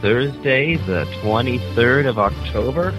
[0.00, 2.94] Thursday, the 23rd of October,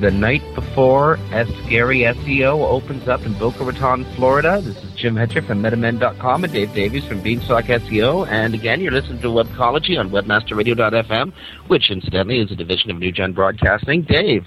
[0.00, 1.18] the night before
[1.64, 4.60] Scary SEO opens up in Boca Raton, Florida.
[4.60, 8.26] This is Jim Hedger from MetaMend.com and Dave Davies from Beanstalk SEO.
[8.28, 11.32] And again, you're listening to Webcology on WebmasterRadio.fm,
[11.68, 14.02] which incidentally is a division of New Gen Broadcasting.
[14.02, 14.46] Dave,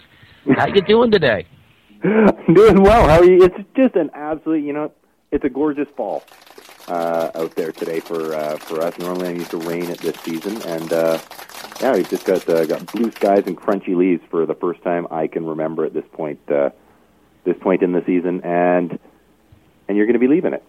[0.55, 1.45] how you doing today?
[2.03, 3.07] Doing well.
[3.07, 3.43] How are you?
[3.43, 4.91] It's just an absolute, you know,
[5.31, 6.23] it's a gorgeous fall
[6.87, 8.97] uh, out there today for uh, for us.
[8.99, 11.17] Normally, I'm used to rain at this season, and uh,
[11.81, 15.07] yeah, we've just got uh, got blue skies and crunchy leaves for the first time
[15.11, 16.69] I can remember at this point uh,
[17.45, 18.97] this point in the season, and
[19.87, 20.63] and you're going to be leaving it.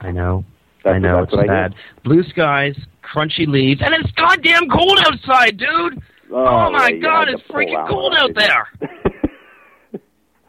[0.00, 0.44] I know.
[0.82, 1.74] That's I know that's it's what I bad.
[2.04, 2.74] Blue skies,
[3.04, 6.02] crunchy leaves, and it's goddamn cold outside, dude.
[6.32, 8.68] Oh, Oh, my yeah, God, it's freaking out cold one, out there.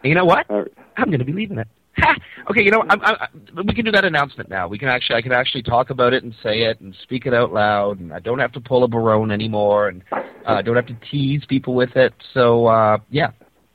[0.04, 0.50] You know what?
[0.50, 1.68] I'm going to be leaving it.
[1.98, 2.16] Ha!
[2.50, 3.28] okay, you know, I, I, I,
[3.66, 4.68] we can do that announcement now.
[4.68, 7.34] We can actually, I can actually talk about it and say it and speak it
[7.34, 10.76] out loud, and I don't have to pull a Barone anymore, and uh, I don't
[10.76, 12.14] have to tease people with it.
[12.34, 13.32] So, uh, yeah.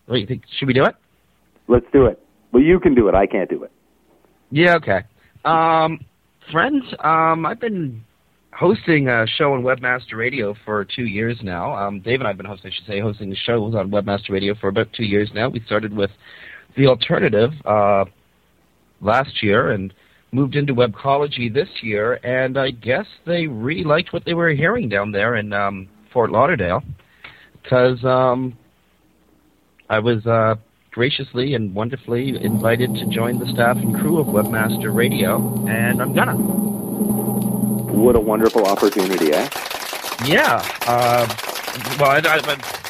[0.06, 0.44] What do you think?
[0.58, 0.94] Should we do it?
[1.68, 2.22] Let's do it.
[2.52, 3.14] Well, you can do it.
[3.14, 3.72] I can't do it.
[4.50, 5.00] Yeah, okay.
[5.44, 6.00] Um,
[6.52, 8.04] friends, um, I've been
[8.52, 11.74] hosting a show on Webmaster Radio for two years now.
[11.74, 14.54] Um, Dave and I have been hosting, I should say, hosting shows on Webmaster Radio
[14.54, 15.48] for about two years now.
[15.48, 16.10] We started with
[16.76, 18.04] The Alternative uh,
[19.00, 19.92] last year and
[20.32, 24.88] moved into Webcology this year, and I guess they really liked what they were hearing
[24.88, 26.82] down there in um, Fort Lauderdale
[27.62, 28.56] because um,
[29.88, 30.56] I was uh,
[30.92, 36.14] graciously and wonderfully invited to join the staff and crew of Webmaster Radio, and I'm
[36.14, 36.36] gonna.
[36.36, 39.48] What a wonderful opportunity, eh?
[40.24, 40.62] Yeah.
[40.86, 41.26] Uh,
[41.98, 42.85] well, I, I, I've,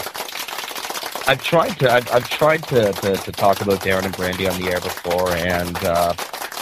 [1.28, 1.92] I've tried to.
[1.92, 5.32] I've, I've tried to, to, to talk about Darren and Brandy on the air before,
[5.32, 6.14] and uh,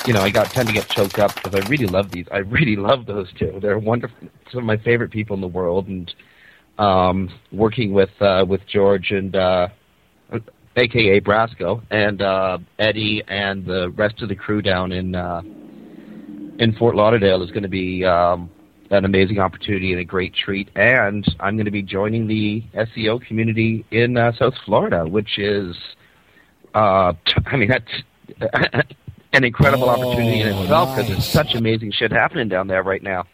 [0.07, 2.27] you know, I got tend to get choked up because I really love these.
[2.33, 3.59] I really love those two.
[3.61, 4.29] They're wonderful.
[4.51, 6.13] Some of my favorite people in the world, and
[6.79, 9.69] um, working with uh, with George and uh,
[10.77, 15.43] AKA Brasco and uh, Eddie and the rest of the crew down in uh,
[16.59, 18.51] in Fort Lauderdale is going to be um,
[18.95, 20.69] an amazing opportunity and a great treat.
[20.77, 25.77] And I'm going to be joining the SEO community in uh, South Florida, which is,
[26.75, 27.13] uh,
[27.47, 28.85] I mean, that's
[29.33, 33.25] an incredible opportunity in itself because there's such amazing shit happening down there right now.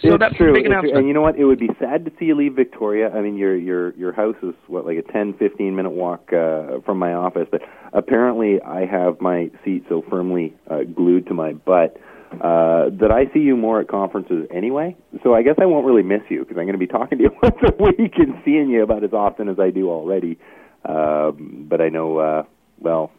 [0.00, 0.54] So it's that's true.
[0.54, 0.96] it's true.
[0.96, 1.36] And you know what?
[1.36, 3.10] It would be sad to see you leave Victoria.
[3.10, 6.80] I mean, your your your house is what like a ten fifteen minute walk uh,
[6.84, 11.54] from my office, but apparently I have my seat so firmly uh, glued to my
[11.54, 11.96] butt
[12.40, 14.96] uh, that I see you more at conferences anyway.
[15.22, 17.24] So I guess I won't really miss you because I'm going to be talking to
[17.24, 20.38] you once a week and seeing you about as often as I do already.
[20.84, 22.44] Um, but I know, uh,
[22.80, 23.12] well,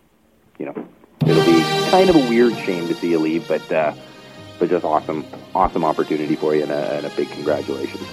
[0.58, 0.88] you know,
[1.26, 1.62] it'll be
[1.92, 3.72] kind of a weird shame to see you leave, but.
[3.72, 3.94] Uh,
[4.60, 8.08] but just awesome, awesome opportunity for you, and a, and a big congratulations.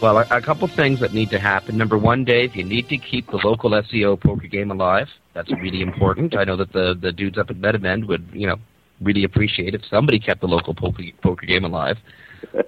[0.00, 1.76] Well, a, a couple things that need to happen.
[1.76, 5.08] Number one, Dave, you need to keep the local SEO poker game alive.
[5.32, 6.36] That's really important.
[6.36, 8.56] I know that the the dudes up at MetaMend would, you know,
[9.02, 11.96] really appreciate if somebody kept the local poker, poker game alive.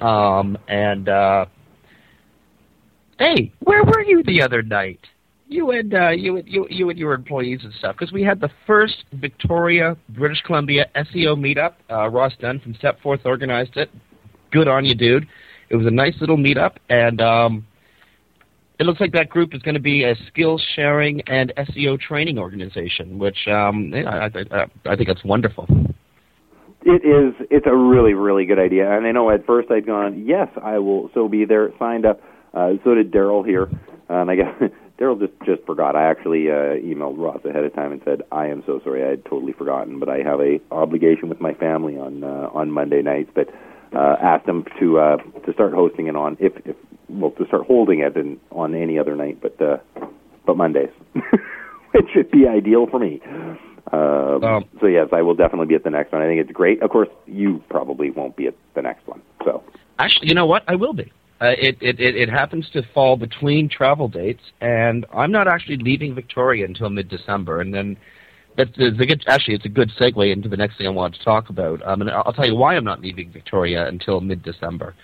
[0.00, 1.46] um, and uh,
[3.18, 5.00] hey, where were you the other night?
[5.46, 8.40] You and uh, you and you, you and your employees and stuff, because we had
[8.40, 11.74] the first Victoria, British Columbia SEO meetup.
[11.90, 13.90] Uh, Ross Dunn from Stepforth organized it.
[14.50, 15.26] Good on you, dude.
[15.68, 17.66] It was a nice little meetup, and um,
[18.78, 22.38] it looks like that group is going to be a skills sharing and SEO training
[22.38, 25.66] organization, which um, I, I, I think that's wonderful.
[26.86, 27.34] It is.
[27.50, 28.90] It's a really, really good idea.
[28.90, 32.20] And I know at first I'd gone, yes, I will so be there, signed up.
[32.52, 33.68] Uh, so did Daryl here.
[34.10, 34.52] Uh, and I guess
[35.00, 35.96] Daryl just just forgot.
[35.96, 39.02] I actually uh, emailed Ross ahead of time and said, "I am so sorry.
[39.02, 42.70] I had totally forgotten, but I have a obligation with my family on uh, on
[42.70, 43.48] Monday nights." But
[43.96, 45.16] uh, asked him to uh,
[45.46, 46.76] to start hosting it on if, if
[47.08, 49.78] well to start holding it and on any other night, but uh,
[50.46, 50.90] but Mondays,
[51.94, 53.22] it should be ideal for me.
[53.92, 56.22] Um, um, so yes, I will definitely be at the next one.
[56.22, 56.82] I think it's great.
[56.82, 59.22] Of course, you probably won't be at the next one.
[59.44, 59.62] So
[59.98, 60.64] actually, you know what?
[60.68, 61.12] I will be.
[61.40, 65.78] Uh, it, it, it it happens to fall between travel dates, and I'm not actually
[65.78, 67.96] leaving Victoria until mid December, and then
[68.56, 71.14] that's, that's a good, actually it's a good segue into the next thing I want
[71.14, 71.86] to talk about.
[71.86, 74.94] Um, and I'll tell you why I'm not leaving Victoria until mid December.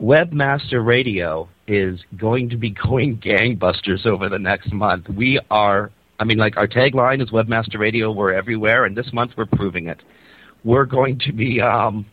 [0.00, 5.08] Webmaster Radio is going to be going gangbusters over the next month.
[5.08, 9.32] We are, I mean, like our tagline is Webmaster Radio, we're everywhere, and this month
[9.36, 10.02] we're proving it.
[10.64, 12.06] We're going to be, um,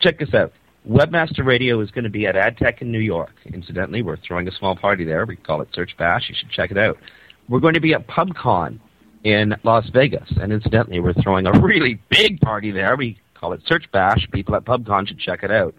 [0.00, 0.52] check this out.
[0.88, 3.32] Webmaster Radio is going to be at AdTech in New York.
[3.46, 5.26] Incidentally, we're throwing a small party there.
[5.26, 6.28] We call it Search Bash.
[6.28, 6.96] You should check it out.
[7.48, 8.78] We're going to be at PubCon
[9.24, 10.28] in Las Vegas.
[10.40, 12.96] And incidentally, we're throwing a really big party there.
[12.96, 14.26] We call it Search Bash.
[14.32, 15.74] People at PubCon should check it out.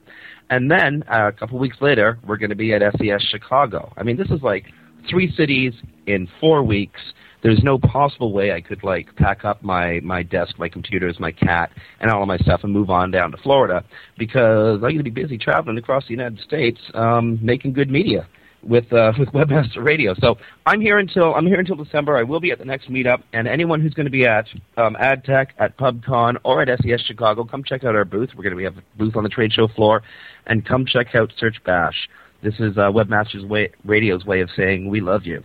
[0.50, 3.92] And then uh, a couple weeks later, we're going to be at SES Chicago.
[3.98, 4.66] I mean, this is like
[5.10, 5.74] three cities
[6.06, 7.00] in four weeks.
[7.44, 11.32] There's no possible way I could like pack up my my desk, my computers, my
[11.32, 13.84] cat, and all of my stuff and move on down to Florida
[14.18, 18.28] because I'm going to be busy traveling across the United States, um, making good media
[18.64, 20.14] with uh, with Webmaster Radio.
[20.20, 22.18] So I'm here until I'm here until December.
[22.18, 24.48] I will be at the next meetup, and anyone who's going to be at
[24.78, 28.30] um, AdTech, at PubCon, or at SES Chicago, come check out our booth.
[28.36, 30.04] We're going to have a booth on the trade show floor,
[30.46, 32.10] and come check out Search Bash.
[32.44, 35.44] This is uh, Webmaster's way, Radio's way of saying we love you.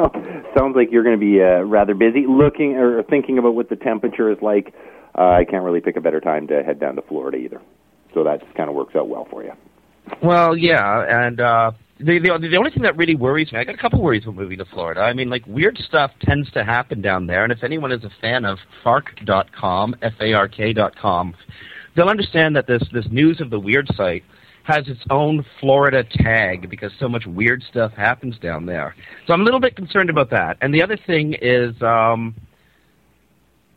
[0.56, 3.76] sounds like you're going to be uh, rather busy looking or thinking about what the
[3.76, 4.74] temperature is like.
[5.16, 7.60] Uh, I can't really pick a better time to head down to Florida either.
[8.14, 9.52] So that kind of works out well for you.
[10.22, 13.74] Well, yeah, and uh, the, the the only thing that really worries me, I got
[13.74, 15.00] a couple worries about moving to Florida.
[15.00, 18.10] I mean, like weird stuff tends to happen down there, and if anyone is a
[18.20, 21.34] fan of Fark.com, F-A-R-K.com,
[21.94, 24.24] they'll understand that this this news of the weird site
[24.64, 28.94] has its own Florida tag because so much weird stuff happens down there.
[29.26, 30.56] So I'm a little bit concerned about that.
[30.60, 31.80] And the other thing is.
[31.82, 32.34] Um,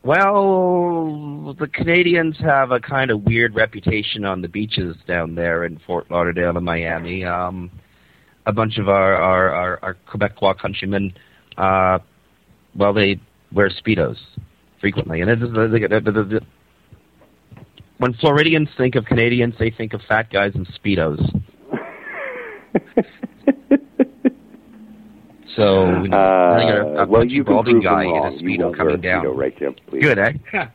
[0.05, 5.79] well, the Canadians have a kind of weird reputation on the beaches down there in
[5.87, 7.23] Fort Lauderdale and Miami.
[7.23, 7.71] Um,
[8.45, 11.13] a bunch of our our, our, our Quebecois countrymen,
[11.57, 11.99] uh,
[12.75, 13.19] well, they
[13.53, 14.17] wear speedos
[14.81, 15.47] frequently, and it the,
[16.11, 16.41] the,
[17.97, 21.19] when Floridians think of Canadians, they think of fat guys and speedos.
[25.55, 28.75] So you know, uh, I got a, a well, you balding guy in a speedo
[28.75, 29.25] coming down.
[29.25, 29.75] Speedo, right, Jim?
[29.87, 30.01] Please.
[30.01, 30.33] Good, eh?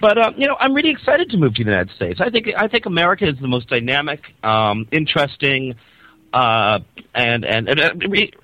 [0.00, 2.20] but uh, you know, I'm really excited to move to the United States.
[2.20, 5.74] I think I think America is the most dynamic, um, interesting,
[6.32, 6.78] uh,
[7.14, 7.90] and and, and uh,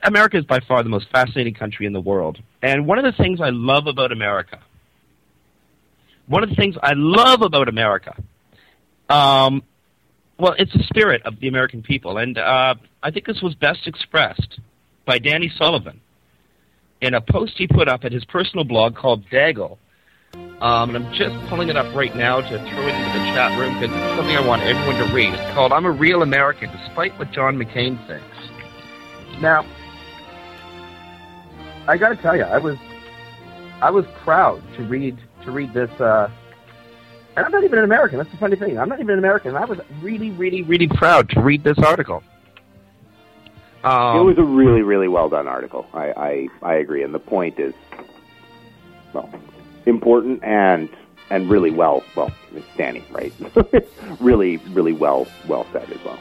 [0.03, 2.39] America is by far the most fascinating country in the world.
[2.63, 4.59] And one of the things I love about America,
[6.27, 8.15] one of the things I love about America,
[9.09, 9.63] um,
[10.39, 13.87] well, it's the spirit of the American people, and uh, I think this was best
[13.87, 14.59] expressed
[15.07, 16.01] by Danny Sullivan
[17.01, 19.79] in a post he put up at his personal blog called Daggle.
[20.61, 23.59] Um, and I'm just pulling it up right now to throw it into the chat
[23.59, 25.33] room because it's something I want everyone to read.
[25.33, 29.41] It's called "I'm a Real American," despite what John McCain thinks.
[29.41, 29.67] Now,
[31.87, 32.77] I got to tell you, I was
[33.81, 35.91] I was proud to read to read this.
[36.01, 36.29] Uh,
[37.37, 38.19] and I'm not even an American.
[38.19, 38.79] That's the funny thing.
[38.79, 39.57] I'm not even an American.
[39.57, 42.23] I was really, really, really proud to read this article.
[43.85, 45.87] Um, it was a really, really well done article.
[45.93, 47.75] I, I, I agree, and the point is,
[49.13, 49.31] well,
[49.87, 50.89] important and
[51.31, 52.33] and really well, well,
[52.75, 53.33] standing right,
[54.21, 56.19] really, really well, well said as well.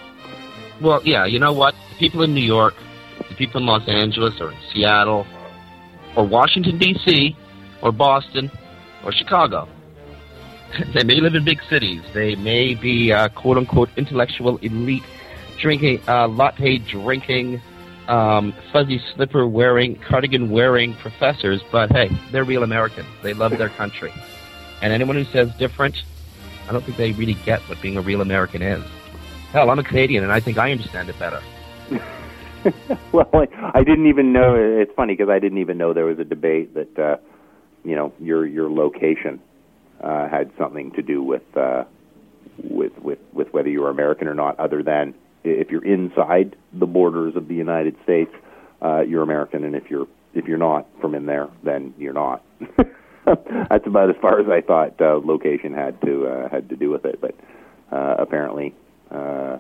[0.82, 1.76] Well, yeah, you know what?
[1.92, 2.74] The people in New York,
[3.30, 5.26] the people in Los Angeles, or in Seattle,
[6.16, 7.36] or Washington D.C.,
[7.82, 8.52] or Boston,
[9.06, 9.70] or Chicago.
[10.94, 12.02] they may live in big cities.
[12.14, 15.04] They may be uh, quote unquote intellectual elite
[15.58, 17.62] drinking, uh, latte drinking,
[18.10, 23.08] um, fuzzy slipper wearing, cardigan wearing professors, but hey, they're real Americans.
[23.24, 24.12] They love their country.
[24.82, 26.04] And anyone who says different
[26.68, 28.84] I don't think they really get what being a real American is.
[29.52, 31.42] Hell, I'm a Canadian, and I think I understand it better.
[33.12, 33.30] well,
[33.74, 34.56] I, didn't even know.
[34.56, 37.18] It's funny because I didn't even know there was a debate that uh,
[37.86, 39.40] you know your your location
[40.02, 41.84] uh, had something to do with uh,
[42.64, 44.60] with with with whether you were American or not.
[44.60, 45.14] Other than
[45.44, 48.32] if you're inside the borders of the United States,
[48.82, 52.44] uh, you're American, and if you're if you're not from in there, then you're not.
[53.26, 56.90] That's about as far as I thought uh, location had to uh, had to do
[56.90, 57.36] with it, but
[57.92, 58.74] uh, apparently.
[59.12, 59.60] Uh,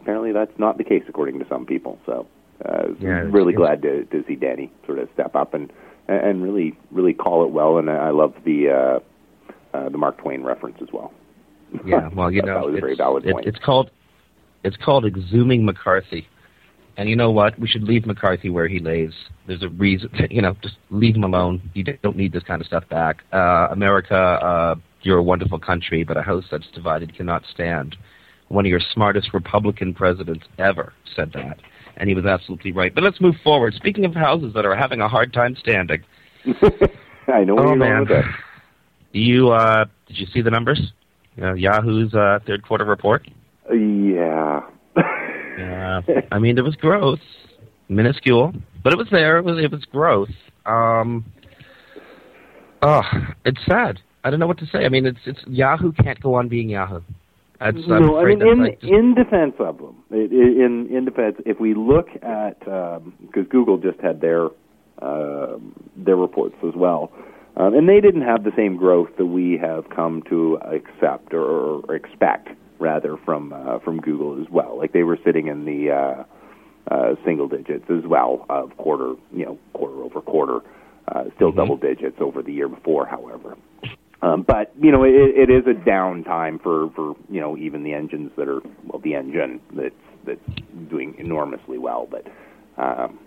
[0.00, 1.98] apparently that's not the case according to some people.
[2.06, 2.26] So,
[2.64, 5.70] uh, Yeah, really glad to to see Danny sort of step up and
[6.14, 7.78] and really really call it well.
[7.78, 11.12] And I love the uh, uh, the Mark Twain reference as well.
[11.84, 13.46] Yeah, well, you know, that was a it's, very valid it- point.
[13.46, 13.90] it's called
[14.64, 16.26] it's called exhuming McCarthy.
[16.96, 17.58] And you know what?
[17.58, 19.12] We should leave McCarthy where he lays.
[19.46, 21.62] There's a reason, you know, just leave him alone.
[21.72, 23.22] You don't need this kind of stuff back.
[23.32, 27.96] Uh, America, uh, you're a wonderful country, but a house that's divided cannot stand.
[28.48, 31.58] One of your smartest Republican presidents ever said that,
[31.96, 32.94] and he was absolutely right.
[32.94, 33.74] But let's move forward.
[33.74, 36.02] Speaking of houses that are having a hard time standing,
[37.28, 38.24] I know oh you're going man, with that.
[39.12, 40.92] you uh, did you see the numbers?
[41.40, 43.28] Uh, Yahoo's uh, third quarter report.
[43.72, 44.60] Yeah.
[45.58, 46.00] Yeah,
[46.32, 47.20] I mean it was growth,
[47.88, 49.38] minuscule, but it was there.
[49.38, 50.30] It was it was growth.
[50.66, 51.24] Um,
[52.82, 53.02] oh,
[53.44, 54.00] it's sad.
[54.24, 54.84] I don't know what to say.
[54.84, 57.00] I mean, it's it's Yahoo can't go on being Yahoo.
[57.60, 61.74] That's, no, I mean in like, in defense of them, in in defense, if we
[61.74, 64.46] look at because Google just had their
[65.02, 65.58] uh,
[65.94, 67.12] their reports as well,
[67.56, 71.42] um, and they didn't have the same growth that we have come to accept or,
[71.84, 72.48] or expect
[72.78, 74.78] rather from uh, from Google as well.
[74.78, 76.24] Like they were sitting in the uh,
[76.90, 80.60] uh, single digits as well of quarter, you know, quarter over quarter,
[81.08, 81.56] uh, still Mhm.
[81.56, 83.56] double digits over the year before, however.
[84.22, 87.94] Um, but you know, it, it is a downtime for for you know even the
[87.94, 89.94] engines that are well, the engine that's
[90.26, 90.60] that's
[90.90, 92.08] doing enormously well.
[92.10, 92.26] But
[92.76, 93.18] um,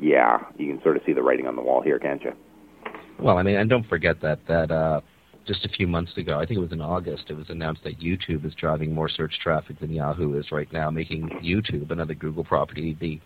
[0.00, 2.32] yeah, you can sort of see the writing on the wall here, can't you?
[3.22, 5.00] well, I mean, and don't forget that that uh,
[5.46, 8.00] just a few months ago, I think it was in August, it was announced that
[8.00, 12.44] YouTube is driving more search traffic than Yahoo is right now, making YouTube another Google
[12.44, 13.20] property the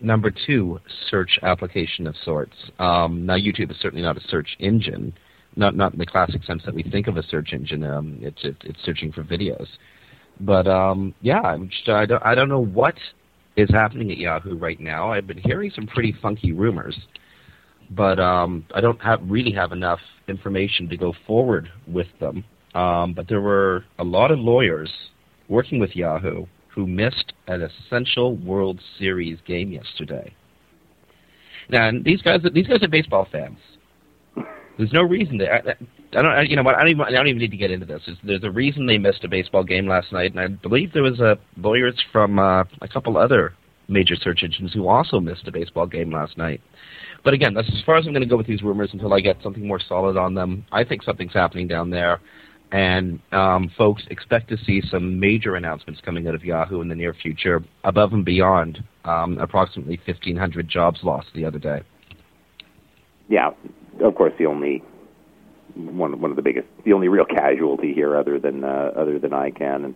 [0.00, 2.54] number two search application of sorts.
[2.78, 5.12] Um, now, YouTube is certainly not a search engine,
[5.56, 7.84] not not in the classic sense that we think of a search engine.
[7.84, 9.66] Um, it's it, it's searching for videos,
[10.40, 12.94] but um, yeah, I'm just, I don't I don't know what
[13.56, 15.12] is happening at Yahoo right now.
[15.12, 16.96] I've been hearing some pretty funky rumors,
[17.90, 22.44] but um, I don't have really have enough information to go forward with them.
[22.74, 24.90] Um, but there were a lot of lawyers
[25.48, 30.32] working with Yahoo who missed an essential World Series game yesterday.
[31.68, 33.58] Now, these guys, these guys are baseball fans.
[34.80, 35.46] There's no reason to.
[35.46, 36.26] I, I don't.
[36.26, 36.74] I, you know what?
[36.74, 37.02] I don't even.
[37.02, 38.00] I don't even need to get into this.
[38.24, 41.20] There's, a reason they missed a baseball game last night, and I believe there was
[41.20, 43.52] uh, lawyers from uh, a couple other
[43.88, 46.62] major search engines who also missed a baseball game last night.
[47.22, 49.20] But again, that's as far as I'm going to go with these rumors until I
[49.20, 50.64] get something more solid on them.
[50.72, 52.18] I think something's happening down there,
[52.72, 56.94] and um, folks expect to see some major announcements coming out of Yahoo in the
[56.94, 61.82] near future, above and beyond um, approximately 1,500 jobs lost the other day.
[63.28, 63.50] Yeah,
[64.02, 64.82] of course, the only
[65.74, 69.30] one one of the biggest, the only real casualty here, other than uh, other than
[69.30, 69.94] ICANN, and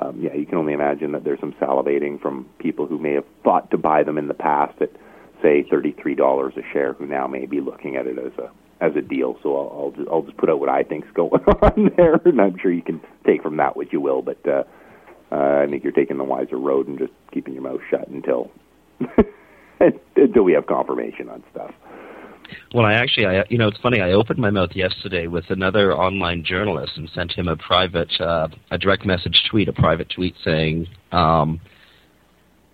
[0.00, 3.24] um, yeah, you can only imagine that there's some salivating from people who may have
[3.42, 4.90] thought to buy them in the past at
[5.42, 8.50] say thirty three dollars a share, who now may be looking at it as a
[8.80, 9.36] as a deal.
[9.42, 12.40] So I'll I'll just, I'll just put out what I think's going on there, and
[12.40, 14.22] I'm sure you can take from that what you will.
[14.22, 14.64] But uh,
[15.32, 18.50] uh, I think you're taking the wiser road and just keeping your mouth shut until
[20.16, 21.72] until we have confirmation on stuff.
[22.74, 24.00] Well, I actually, I, you know, it's funny.
[24.00, 28.48] I opened my mouth yesterday with another online journalist and sent him a private, uh,
[28.70, 31.60] a direct message tweet, a private tweet saying, um,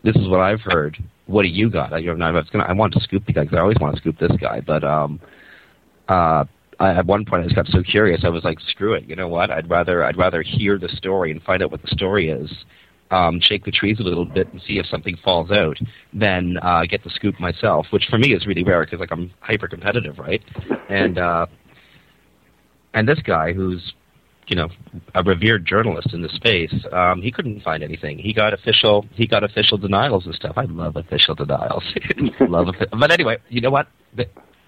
[0.02, 0.98] "This is what I've heard.
[1.26, 3.32] What do you got?" I, you know, I was gonna, I want to scoop the
[3.32, 5.20] guy because I always want to scoop this guy, but um,
[6.08, 6.44] uh,
[6.80, 8.22] I, at one point I just got so curious.
[8.24, 9.04] I was like, "Screw it!
[9.08, 9.50] You know what?
[9.50, 12.50] I'd rather, I'd rather hear the story and find out what the story is."
[13.14, 15.78] Um, shake the trees a little bit and see if something falls out,
[16.12, 19.30] than uh, get the scoop myself, which for me is really rare because like I'm
[19.40, 20.42] hyper competitive, right?
[20.88, 21.46] And uh,
[22.92, 23.94] and this guy who's
[24.48, 24.68] you know
[25.14, 28.18] a revered journalist in the space, um, he couldn't find anything.
[28.18, 30.54] He got official he got official denials and stuff.
[30.56, 31.84] I love official denials.
[32.40, 32.66] love.
[32.98, 33.86] But anyway, you know what?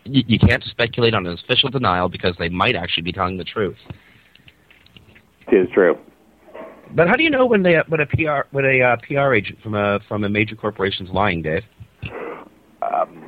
[0.04, 3.78] You can't speculate on an official denial because they might actually be telling the truth.
[5.48, 5.98] It is true.
[6.94, 9.60] But how do you know when they when a PR when a uh, PR agent
[9.62, 11.62] from a from a major corporation's lying, Dave?
[12.82, 13.26] Um,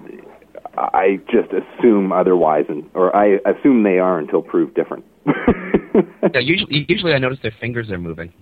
[0.76, 5.04] I just assume otherwise, and or I assume they are until proved different.
[5.26, 8.32] yeah, usually, usually I notice their fingers are moving.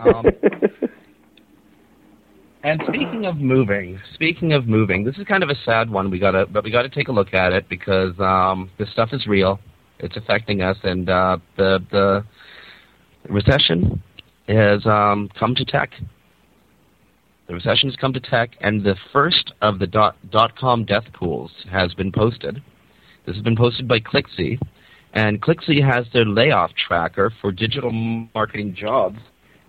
[0.00, 0.26] Um,
[2.62, 6.10] and speaking of moving, speaking of moving, this is kind of a sad one.
[6.10, 9.26] We gotta, but we gotta take a look at it because um, this stuff is
[9.26, 9.58] real.
[9.98, 12.24] It's affecting us, and uh, the the
[13.28, 14.02] recession
[14.54, 15.90] has um, come to tech.
[17.48, 21.04] The recession has come to tech, and the first of the dot, dot com death
[21.12, 22.62] pools has been posted.
[23.26, 24.58] This has been posted by ClickZ,
[25.14, 29.18] and ClickZ has their layoff tracker for digital marketing jobs.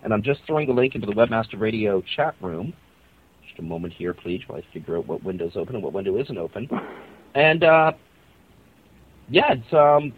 [0.04, 2.72] And I'm just throwing the link into the Webmaster Radio chat room.
[3.46, 6.18] Just a moment here, please, while I figure out what window's open and what window
[6.18, 6.68] isn't open.
[7.34, 7.92] And uh,
[9.28, 10.12] yeah, it's um,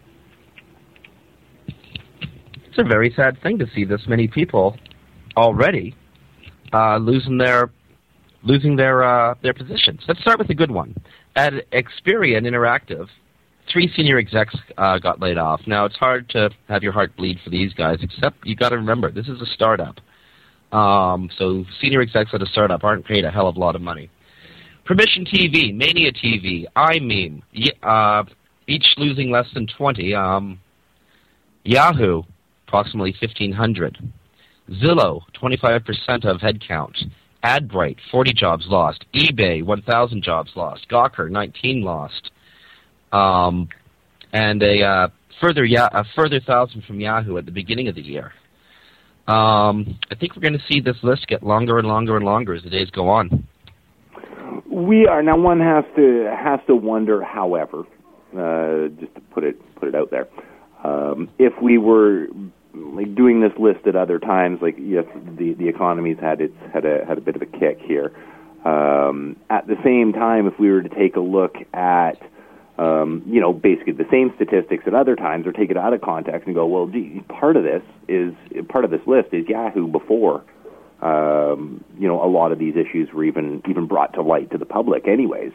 [2.77, 4.77] it's a very sad thing to see this many people
[5.37, 5.95] already
[6.73, 7.71] uh, losing their
[8.43, 10.01] losing their uh, their positions.
[10.07, 10.93] Let's start with a good one.
[11.37, 13.07] At Experian Interactive,
[13.71, 15.61] three senior execs uh, got laid off.
[15.65, 18.75] Now it's hard to have your heart bleed for these guys, except you got to
[18.75, 19.99] remember this is a startup.
[20.73, 23.81] Um, so senior execs at a startup aren't paid a hell of a lot of
[23.81, 24.09] money.
[24.83, 27.41] Permission TV, Mania TV, imeem,
[27.83, 28.23] uh,
[28.67, 30.13] each losing less than 20.
[30.13, 30.59] Um,
[31.63, 32.23] Yahoo,
[32.75, 33.97] approximately 1,500.
[34.69, 36.95] Zillow, 25% of headcount.
[37.41, 39.05] AdBrite, 40 jobs lost.
[39.13, 40.85] eBay, 1,000 jobs lost.
[40.89, 42.31] Gawker, 19 lost.
[43.13, 43.69] Um,
[44.33, 45.07] and a uh,
[45.39, 48.33] further a further thousand from Yahoo at the beginning of the year.
[49.27, 52.53] Um, I think we're going to see this list get longer and longer and longer
[52.53, 53.47] as the days go on.
[54.69, 55.37] We are now.
[55.37, 57.85] One has to has to wonder, however,
[58.37, 60.27] uh, just to put it put it out there,
[60.83, 62.27] um, if we were
[62.75, 65.05] like doing this list at other times, like yes,
[65.37, 68.11] the the economy's had its had a had a bit of a kick here.
[68.65, 72.19] Um, at the same time, if we were to take a look at
[72.77, 76.01] um, you know, basically the same statistics at other times, or take it out of
[76.01, 78.33] context and go, well, gee, part of this is
[78.67, 80.43] part of this list is Yahoo before,
[81.01, 84.57] um, you know, a lot of these issues were even even brought to light to
[84.57, 85.53] the public, anyways.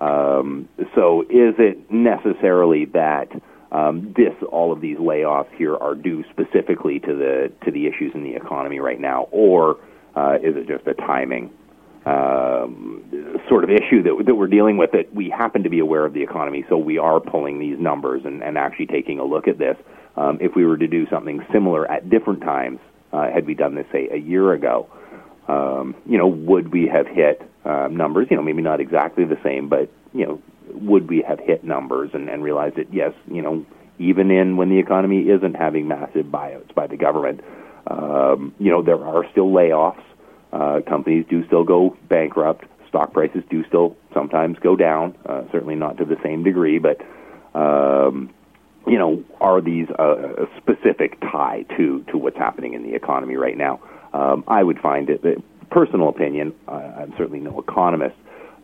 [0.00, 3.28] Um, so, is it necessarily that
[3.72, 8.12] um, this all of these layoffs here are due specifically to the to the issues
[8.14, 9.78] in the economy right now, or
[10.16, 11.50] uh, is it just a timing
[12.06, 13.04] um,
[13.48, 16.14] sort of issue that, that we're dealing with that we happen to be aware of
[16.14, 19.58] the economy, so we are pulling these numbers and, and actually taking a look at
[19.58, 19.76] this.
[20.16, 22.80] Um, if we were to do something similar at different times,
[23.12, 24.88] uh, had we done this, say, a year ago,
[25.48, 28.28] um, you know, would we have hit uh, numbers?
[28.30, 30.42] You know, maybe not exactly the same, but you know,
[30.74, 33.64] would we have hit numbers and, and realized that yes, you know,
[33.98, 37.40] even in when the economy isn't having massive buyouts by the government,
[37.86, 40.02] um, you know, there are still layoffs.
[40.52, 42.64] Uh, companies do still go bankrupt.
[42.88, 45.14] Stock prices do still sometimes go down.
[45.24, 47.00] Uh, certainly not to the same degree, but
[47.54, 48.30] um,
[48.86, 53.36] you know, are these a, a specific tie to to what's happening in the economy
[53.36, 53.80] right now?
[54.12, 55.22] Um, I would find it,
[55.70, 56.52] personal opinion.
[56.66, 58.16] Uh, I'm certainly no economist,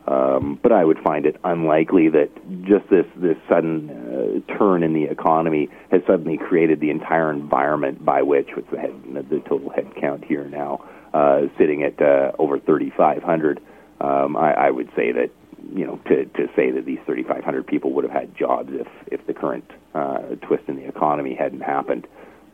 [0.07, 2.31] um, but I would find it unlikely that
[2.62, 8.05] just this this sudden uh, turn in the economy has suddenly created the entire environment
[8.05, 8.95] by which, what's the, head,
[9.29, 13.61] the total head count here now, uh, sitting at uh, over 3,500.
[14.01, 15.31] Um, I, I would say that
[15.75, 19.27] you know to to say that these 3,500 people would have had jobs if if
[19.27, 22.07] the current uh, twist in the economy hadn't happened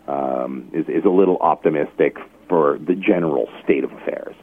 [0.09, 2.17] um, is is a little optimistic
[2.49, 4.35] for the general state of affairs.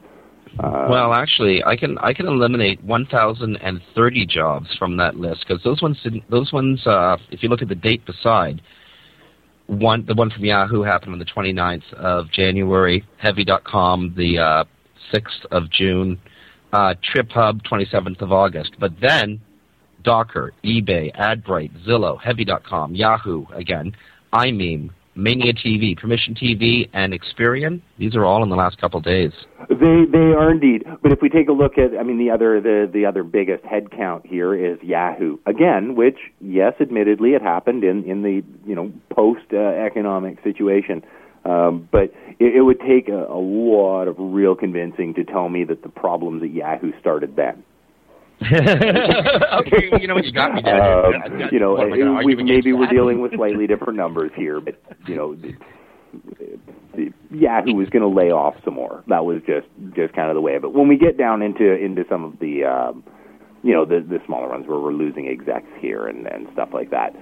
[0.58, 5.82] Uh, well, actually, I can I can eliminate 1,030 jobs from that list because those
[5.82, 5.98] ones
[6.30, 8.62] those ones uh, if you look at the date beside
[9.68, 13.06] one the one from Yahoo happened on the 29th of January.
[13.18, 14.64] Heavy.com the uh,
[15.14, 16.20] 6th of June.
[16.72, 18.76] Uh, TripHub 27th of August.
[18.80, 19.42] But then
[20.04, 23.96] Gawker, eBay, AdBrite, Zillow, Heavy.com, Yahoo again,
[24.34, 27.82] imeem, Mania TV, Permission TV, and Experian.
[27.98, 29.32] These are all in the last couple of days.
[29.70, 30.86] They they are indeed.
[31.02, 33.64] But if we take a look at, I mean, the other the the other biggest
[33.66, 38.76] head count here is Yahoo again, which yes, admittedly, it happened in in the you
[38.76, 41.04] know post uh, economic situation.
[41.46, 45.64] Um, but it, it would take a, a lot of real convincing to tell me
[45.66, 47.64] that the problems at Yahoo started then.
[48.46, 51.06] okay, you know what you got me there.
[51.06, 51.76] Um, you know,
[52.24, 55.56] we maybe we're dealing with slightly different numbers here, but you know, the,
[56.96, 59.04] the, Yahoo was going to lay off some more.
[59.08, 60.72] That was just just kind of the way of it.
[60.72, 63.04] When we get down into into some of the um,
[63.62, 66.92] you know the the smaller ones where we're losing execs here and and stuff like
[66.92, 67.14] that,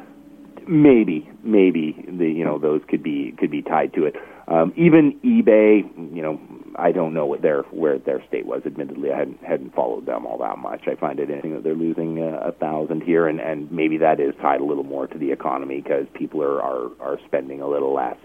[0.67, 4.15] maybe maybe the you know those could be could be tied to it.
[4.49, 5.83] Um, even eBay,
[6.15, 6.39] you know,
[6.77, 8.61] I don't know what their where their state was.
[8.65, 10.87] Admittedly, I hadn't hadn't followed them all that much.
[10.87, 14.21] I find it interesting that they're losing uh, a thousand here, and and maybe that
[14.21, 17.67] is tied a little more to the economy because people are are are spending a
[17.67, 18.15] little less.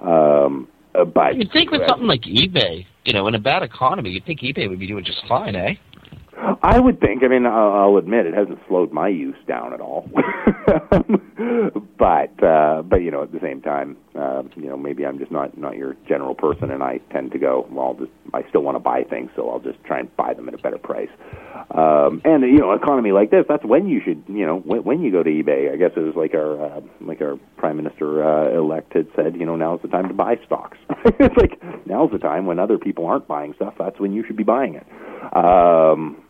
[0.00, 4.10] Um, uh, but you'd think with something like eBay, you know, in a bad economy,
[4.10, 5.74] you'd think eBay would be doing just fine, eh?
[6.38, 7.22] I would think.
[7.24, 10.08] I mean, I'll, I'll admit it hasn't slowed my use down at all.
[11.98, 15.32] but uh, but you know, at the same time, uh, you know, maybe I'm just
[15.32, 18.62] not not your general person, and I tend to go, well, I'll just I still
[18.62, 21.08] want to buy things, so I'll just try and buy them at a better price.
[21.70, 25.00] Um, and you know, economy like this, that's when you should, you know, when, when
[25.00, 25.72] you go to eBay.
[25.72, 29.36] I guess it was like our uh, like our prime minister uh, elect had said,
[29.36, 30.76] you know, now's the time to buy stocks.
[31.04, 33.74] it's like now's the time when other people aren't buying stuff.
[33.78, 34.86] That's when you should be buying it.
[35.34, 36.22] Um,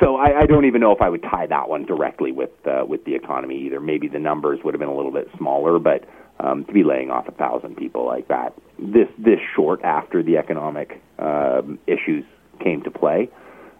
[0.00, 2.84] so I, I don't even know if I would tie that one directly with uh,
[2.86, 3.80] with the economy either.
[3.80, 6.04] Maybe the numbers would have been a little bit smaller, but
[6.40, 10.36] um, to be laying off a thousand people like that this this short after the
[10.36, 12.24] economic um, issues
[12.60, 13.30] came to play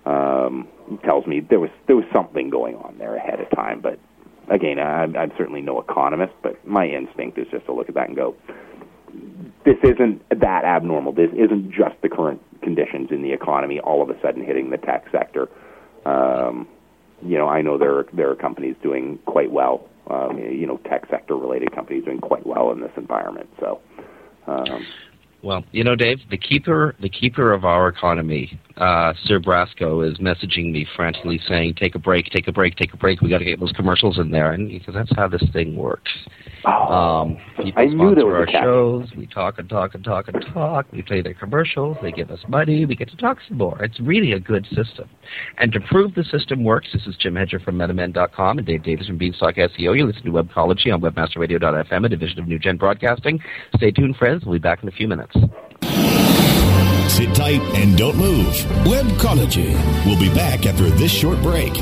[0.07, 0.69] um,
[1.05, 3.81] tells me there was there was something going on there ahead of time.
[3.81, 3.99] But
[4.49, 8.09] again, I'm, I'm certainly no economist, but my instinct is just to look at that
[8.09, 8.35] and go,
[9.65, 11.13] this isn't that abnormal.
[11.13, 14.79] This isn't just the current conditions in the economy all of a sudden hitting the
[14.79, 15.49] tech sector.
[16.05, 16.69] Um,
[17.25, 19.89] you know, I know there are, there are companies doing quite well.
[20.11, 23.49] Um, you know, tech sector related companies doing quite well in this environment.
[23.61, 23.81] So,
[24.49, 24.85] um,
[25.43, 30.19] well, you know, Dave, the keeper, the keeper of our economy, uh, Sir Brasco, is
[30.19, 33.21] messaging me frantically saying, "Take a break, take a break, take a break.
[33.21, 36.11] We got to get those commercials in there," and because that's how this thing works.
[36.65, 39.09] Oh, um, people I knew there was our shows.
[39.17, 40.87] We talk and talk and talk and talk.
[40.93, 41.97] We play their commercials.
[42.03, 42.87] They give us money.
[42.87, 43.83] We get to talk some more.
[43.83, 45.09] It's really a good system.
[45.59, 49.07] And to prove the system works, this is Jim Hedger from MetaMend.com and Dave Davies
[49.07, 49.97] from Beanstalk SEO.
[49.97, 53.41] You listen to Webcology on WebmasterRadio.fm, a division of New Gen Broadcasting.
[53.77, 54.45] Stay tuned, friends.
[54.45, 55.37] We'll be back in a few minutes.
[57.13, 58.55] Sit tight and don't move.
[58.87, 59.75] Webcology.
[60.07, 61.75] We'll be back after this short break.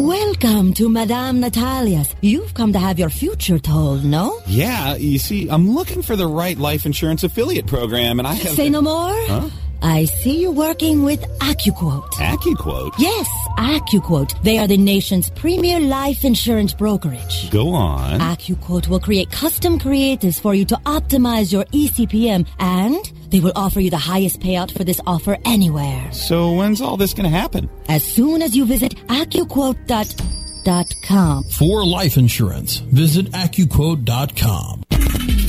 [0.00, 2.12] Welcome to Madame Natalia's.
[2.22, 4.40] You've come to have your future told, no?
[4.48, 8.54] Yeah, you see, I'm looking for the right life insurance affiliate program, and I have.
[8.54, 9.14] Say no more?
[9.26, 9.50] Huh?
[9.82, 12.10] I see you working with AccuQuote.
[12.14, 12.92] AccuQuote?
[12.98, 14.42] Yes, AccuQuote.
[14.42, 17.50] They are the nation's premier life insurance brokerage.
[17.50, 18.20] Go on.
[18.20, 23.80] AccuQuote will create custom creatives for you to optimize your ECPM and they will offer
[23.80, 26.10] you the highest payout for this offer anywhere.
[26.12, 27.68] So when's all this going to happen?
[27.88, 31.44] As soon as you visit AccuQuote.com.
[31.44, 34.82] For life insurance, visit AccuQuote.com.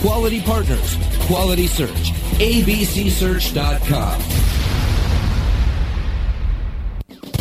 [0.00, 2.12] Quality partners, quality search.
[2.38, 4.67] ABCSearch.com.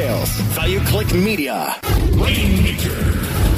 [0.00, 1.76] Value Click Media.
[2.12, 2.88] Rainmaker.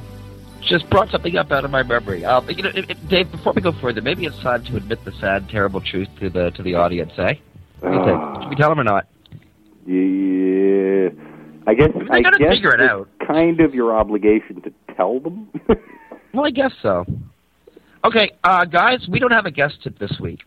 [0.62, 2.24] just brought something up out of my memory.
[2.26, 5.04] Uh, you know, it, it- Dave, before we go further, maybe it's time to admit
[5.06, 7.12] the sad, terrible truth to the to the audience.
[7.18, 7.34] Eh?
[7.80, 8.42] What do you think?
[8.44, 9.08] Should we tell them or not?
[9.88, 11.10] Yeah,
[11.68, 13.10] I guess I guess figure it out.
[13.26, 15.50] kind of your obligation to tell them.
[16.34, 17.04] Well, I guess so.
[18.06, 20.40] Okay, uh, guys, we don't have a guest this week.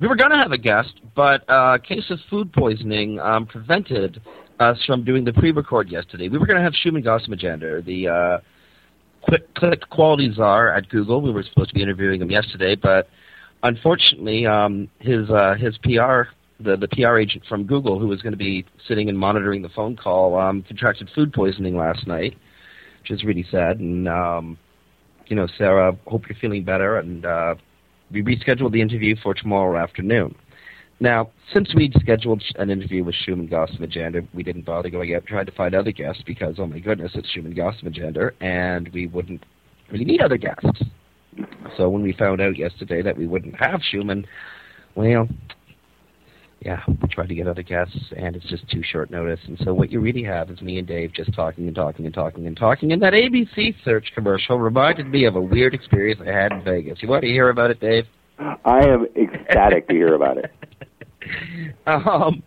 [0.00, 3.44] We were going to have a guest, but uh, a case of food poisoning um,
[3.44, 4.20] prevented
[4.60, 6.28] us from doing the pre-record yesterday.
[6.28, 8.38] We were going to have Shuman Ghosemajumder, the uh,
[9.22, 11.20] quick click quality czar at Google.
[11.20, 13.08] We were supposed to be interviewing him yesterday, but
[13.62, 18.32] unfortunately, um, his uh, his PR, the the PR agent from Google, who was going
[18.32, 22.36] to be sitting and monitoring the phone call, um, contracted food poisoning last night,
[23.00, 23.80] which is really sad.
[23.80, 24.58] And um,
[25.26, 26.98] you know, Sarah, hope you're feeling better.
[26.98, 27.54] And uh,
[28.10, 30.34] we rescheduled the interview for tomorrow afternoon.
[31.00, 35.46] Now, since we'd scheduled an interview with Shuman Ghosemajumder, we didn't bother going out trying
[35.46, 39.44] to find other guests because, oh my goodness, it's Shuman Ghosemajumder, and we wouldn't
[39.90, 40.82] really need other guests.
[41.76, 44.24] So when we found out yesterday that we wouldn't have Shuman,
[44.94, 45.28] well,
[46.60, 49.40] yeah, we tried to get other guests, and it's just too short notice.
[49.46, 52.14] And so what you really have is me and Dave just talking and talking and
[52.14, 52.92] talking and talking.
[52.92, 57.02] And that ABC search commercial reminded me of a weird experience I had in Vegas.
[57.02, 58.06] You want to hear about it, Dave?
[58.38, 60.52] I am ecstatic to hear about it.
[61.86, 62.42] Um,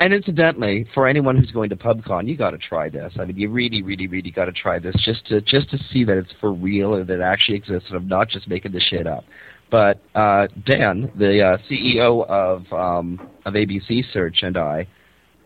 [0.00, 3.12] and incidentally, for anyone who's going to PubCon, you got to try this.
[3.18, 6.04] I mean, you really, really, really got to try this just to just to see
[6.04, 8.82] that it's for real and that it actually exists, and I'm not just making this
[8.84, 9.24] shit up.
[9.70, 14.86] But uh, Dan, the uh, CEO of um, of ABC Search, and I,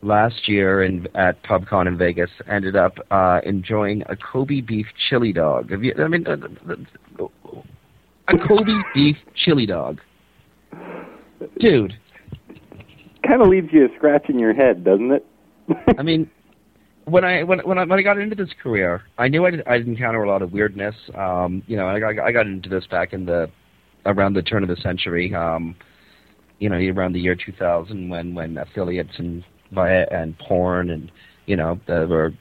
[0.02, 5.32] last year in, at PubCon in Vegas, ended up uh, enjoying a Kobe beef chili
[5.32, 5.70] dog.
[5.70, 5.94] You?
[5.98, 6.36] I mean, uh,
[6.70, 7.60] uh,
[8.32, 10.00] a Kobe beef chili dog,
[11.58, 11.94] dude.
[13.26, 15.26] Kind of leaves you scratching your head, doesn't it?
[15.98, 16.30] I mean,
[17.04, 19.86] when I when when I, when I got into this career, I knew I'd, I'd
[19.86, 20.94] encounter a lot of weirdness.
[21.14, 23.50] Um, you know, I got, I got into this back in the
[24.06, 25.34] around the turn of the century.
[25.34, 25.76] Um,
[26.58, 31.10] you know, around the year 2000, when when affiliates and via and porn and
[31.46, 32.32] you know there were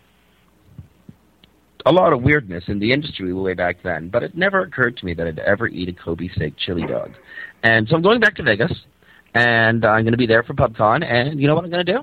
[1.85, 4.09] a lot of weirdness in the industry way back then.
[4.09, 7.13] But it never occurred to me that I'd ever eat a Kobe steak chili dog.
[7.63, 8.71] And so I'm going back to Vegas,
[9.33, 11.03] and I'm going to be there for PubCon.
[11.05, 11.99] And you know what I'm going to do?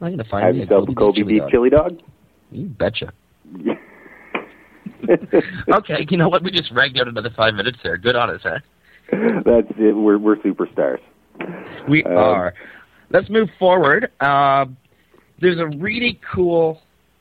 [0.00, 1.98] I'm going to find Have me a yourself Kobe, a Kobe beef chili dog?
[2.50, 3.12] You betcha.
[5.74, 6.42] okay, you know what?
[6.42, 7.96] We just ragged out another five minutes there.
[7.96, 8.58] Good on us, huh?
[9.10, 9.96] That's it.
[9.96, 10.98] We're we're superstars.
[11.88, 12.54] We Um, are.
[13.10, 14.10] Let's move forward.
[14.20, 14.66] Uh,
[15.40, 16.80] there's a really cool.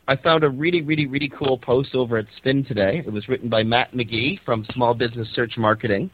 [0.10, 3.04] I found a really, really, really cool post over at Sphinn today.
[3.06, 6.10] It was written by Matt McGee from Small Business Search Marketing,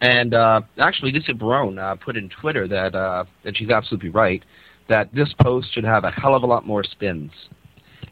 [0.00, 4.44] and uh, actually, Lisa Barone uh, put in Twitter that, uh, and she's absolutely right,
[4.88, 7.30] that this post should have a hell of a lot more sphinns.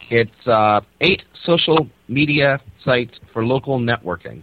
[0.09, 4.43] It's uh, eight social media sites for local networking.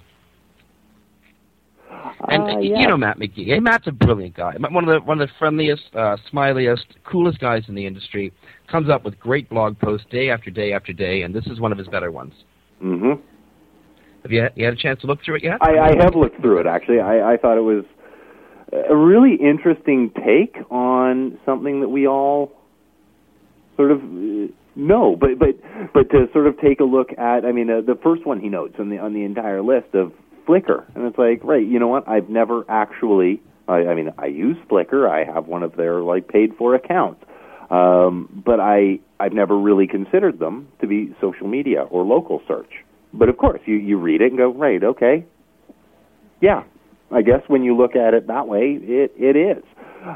[2.29, 2.79] And uh, yeah.
[2.79, 3.47] you know Matt McGee.
[3.47, 4.55] Hey, Matt's a brilliant guy.
[4.59, 8.33] One of the one of the friendliest, uh, smiliest, coolest guys in the industry.
[8.69, 11.71] Comes up with great blog posts day after day after day, and this is one
[11.71, 12.33] of his better ones.
[12.79, 13.13] hmm
[14.23, 15.57] Have you, you had a chance to look through it yet?
[15.61, 16.99] I, I have looked through it actually.
[16.99, 17.85] I, I thought it was
[18.89, 22.51] a really interesting take on something that we all
[23.77, 25.55] sort of uh, know, but but
[25.93, 27.45] but to sort of take a look at.
[27.45, 30.11] I mean, uh, the first one he notes on the on the entire list of
[30.47, 32.07] Flickr, and it's like, right, you know what?
[32.07, 33.41] I've never actually.
[33.67, 35.09] I, I mean, I use Flickr.
[35.09, 37.23] I have one of their like paid for accounts,
[37.69, 42.71] um, but I I've never really considered them to be social media or local search.
[43.13, 45.25] But of course, you you read it and go, right, okay,
[46.41, 46.63] yeah,
[47.11, 49.63] I guess when you look at it that way, it it is.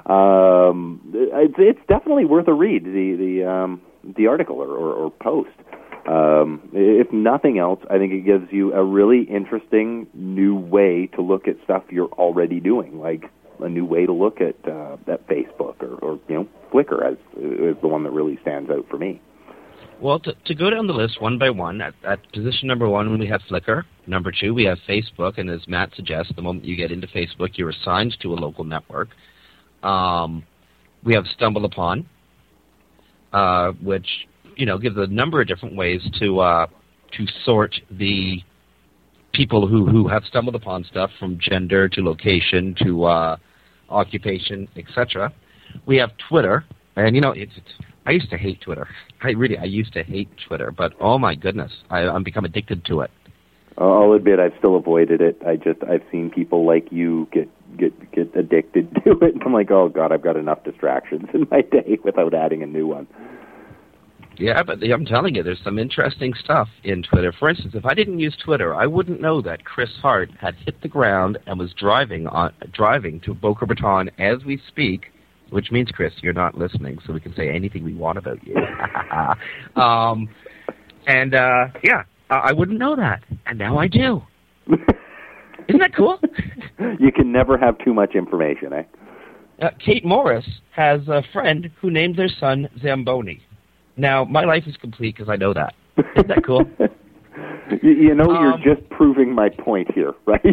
[0.05, 2.85] Um, it's it's definitely worth a read.
[2.85, 3.81] The the um,
[4.17, 5.49] the article or, or, or post.
[6.07, 11.21] Um, if nothing else, I think it gives you a really interesting new way to
[11.21, 13.25] look at stuff you're already doing, like
[13.59, 17.17] a new way to look at uh, at Facebook or, or you know Flickr as
[17.37, 19.21] is the one that really stands out for me.
[20.01, 23.19] Well, to, to go down the list one by one, at, at position number one,
[23.19, 23.83] we have Flickr.
[24.07, 27.51] Number two, we have Facebook, and as Matt suggests, the moment you get into Facebook,
[27.55, 29.09] you're assigned to a local network.
[29.83, 30.43] Um,
[31.03, 32.09] we have Stumble Upon,
[33.31, 34.07] uh, which
[34.61, 36.67] you know gives a number of different ways to uh,
[37.17, 38.37] to sort the
[39.33, 43.37] people who, who have stumbled upon stuff from gender to location to uh,
[43.89, 45.33] occupation, etc.
[45.87, 46.63] We have Twitter,
[46.95, 47.71] and you know it's, it's
[48.05, 48.87] I used to hate Twitter.
[49.23, 52.85] I really, I used to hate Twitter, but oh my goodness, I, I'm become addicted
[52.85, 53.09] to it.
[53.79, 55.41] I'll admit I've still avoided it.
[55.47, 59.33] I just I've seen people like you get get get addicted to it.
[59.33, 62.67] And I'm like, oh god, I've got enough distractions in my day without adding a
[62.67, 63.07] new one.
[64.37, 67.33] Yeah, but I'm telling you, there's some interesting stuff in Twitter.
[67.37, 70.81] For instance, if I didn't use Twitter, I wouldn't know that Chris Hart had hit
[70.81, 75.11] the ground and was driving on driving to Boca Raton as we speak.
[75.49, 78.55] Which means, Chris, you're not listening, so we can say anything we want about you.
[79.81, 80.29] um,
[81.07, 84.21] and uh, yeah, I wouldn't know that, and now I do.
[84.67, 86.19] Isn't that cool?
[86.99, 88.83] you can never have too much information, eh?
[89.61, 93.41] Uh, Kate Morris has a friend who named their son Zamboni.
[94.01, 95.75] Now, my life is complete because I know that.
[96.15, 96.65] Isn't that cool?
[97.83, 100.43] you, you know, Um, you're just proving my point here, right?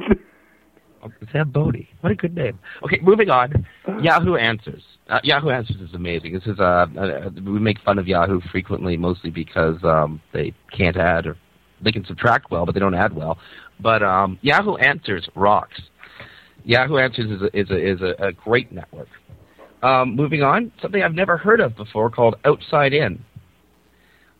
[1.32, 1.88] Zamboni.
[2.02, 2.58] What a good name.
[2.84, 3.66] Okay, moving on.
[4.02, 4.82] Yahoo Answers.
[5.08, 6.34] Uh, Yahoo Answers is amazing.
[6.34, 10.98] This is uh, uh, we make fun of Yahoo frequently, mostly because um, they can't
[10.98, 11.38] add or
[11.80, 13.38] they can subtract well, but they don't add well.
[13.80, 15.80] But um, Yahoo Answers rocks.
[16.64, 19.08] Yahoo Answers is a, is a, is a, a great network.
[19.82, 23.24] Um, moving on, something I've never heard of before called Outside In.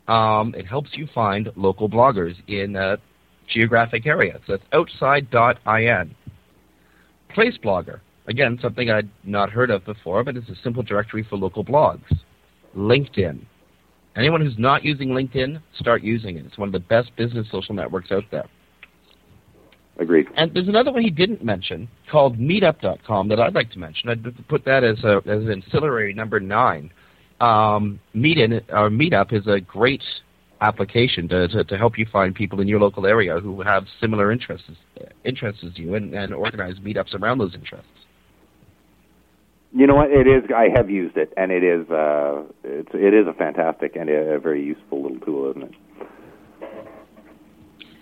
[0.08, 2.98] Um, it helps you find local bloggers in a
[3.46, 4.40] geographic area.
[4.46, 6.14] So it's outside.in.
[7.36, 8.00] Placeblogger.
[8.26, 12.04] Again, something I'd not heard of before, but it's a simple directory for local blogs.
[12.76, 13.40] LinkedIn.
[14.16, 16.46] Anyone who's not using LinkedIn, start using it.
[16.46, 18.46] It's one of the best business social networks out there.
[19.98, 20.26] Agreed.
[20.36, 24.08] And there's another one he didn't mention called Meetup.com that I'd like to mention.
[24.08, 26.90] I'd put that as a as an ancillary number nine.
[27.40, 30.02] Um, Meetin or Meetup is a great
[30.60, 34.32] application to, to, to help you find people in your local area who have similar
[34.32, 34.68] interests
[35.24, 37.86] interests as you and, and organize meetups around those interests.
[39.72, 40.10] You know what?
[40.10, 40.50] It is.
[40.54, 41.88] I have used it, and it is.
[41.90, 45.74] Uh, it's it is a fantastic and a very useful little tool, isn't it?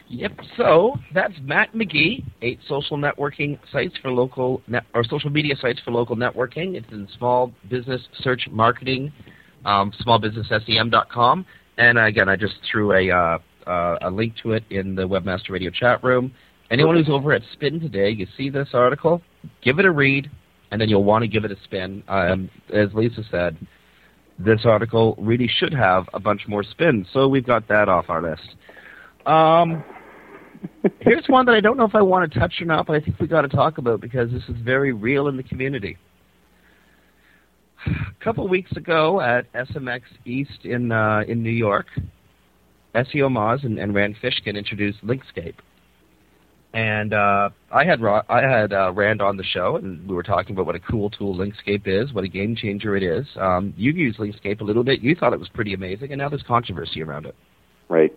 [0.08, 0.32] Yep.
[0.56, 4.62] So that's Matt McGee, eight social networking sites for local
[4.94, 6.76] or social media sites for local networking.
[6.76, 9.12] It's in small business search marketing,
[9.64, 9.92] um.
[11.78, 15.50] And again, I just threw a uh, uh, a link to it in the Webmaster
[15.50, 16.32] Radio chat room.
[16.70, 19.22] Anyone who's over at Sphinn today, you see this article,
[19.62, 20.30] give it a read,
[20.70, 22.02] and then you'll want to give it a spin.
[22.08, 23.56] Um, as Lisa said,
[24.38, 28.22] this article really should have a bunch more sphinns, so we've got that off our
[28.22, 28.56] list.
[29.26, 29.84] Um,
[31.00, 33.00] here's one that I don't know if I want to touch or not, but I
[33.00, 35.96] think we got to talk about because this is very real in the community.
[37.86, 41.86] A couple weeks ago at SMX East in uh, in New York,
[42.94, 45.54] SEOmoz and, and Rand Fishkin introduced Linkscape,
[46.72, 50.22] and uh, I had Ra- I had uh, Rand on the show, and we were
[50.22, 53.26] talking about what a cool tool Linkscape is, what a game changer it is.
[53.36, 55.00] Um, you've used Linkscape a little bit.
[55.00, 57.36] You thought it was pretty amazing, and now there's controversy around it.
[57.88, 58.12] Right.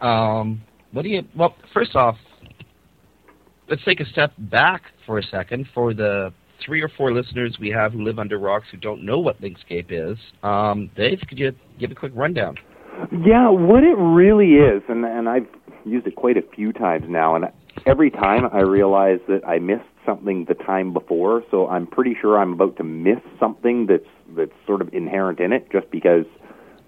[0.00, 0.60] Um,
[0.92, 1.22] what do you?
[1.36, 2.16] Well, first off,
[3.68, 6.32] let's take a step back for a second for the
[6.64, 9.86] three or four listeners we have who live under rocks who don't know what Linkscape
[9.90, 10.18] is.
[10.42, 12.56] Um, Dave, could you give a quick rundown?
[13.12, 15.46] Yeah, what it really is, and and I've
[15.84, 17.46] used it quite a few times now, and
[17.86, 22.38] every time I realize that I missed something the time before, so I'm pretty sure
[22.38, 26.24] I'm about to miss something that's that's sort of inherent in it, just because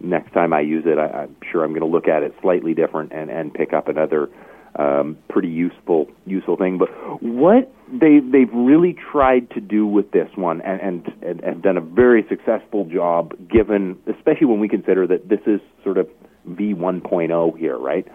[0.01, 2.75] next time I use it, I, I'm sure I'm going to look at it slightly
[2.75, 4.29] different and and pick up another
[4.77, 6.79] um, pretty useful useful thing.
[6.79, 6.89] But
[7.23, 11.77] what they they've really tried to do with this one, and, and and have done
[11.77, 16.09] a very successful job, given especially when we consider that this is sort of
[16.47, 18.07] V 1.0 here, right?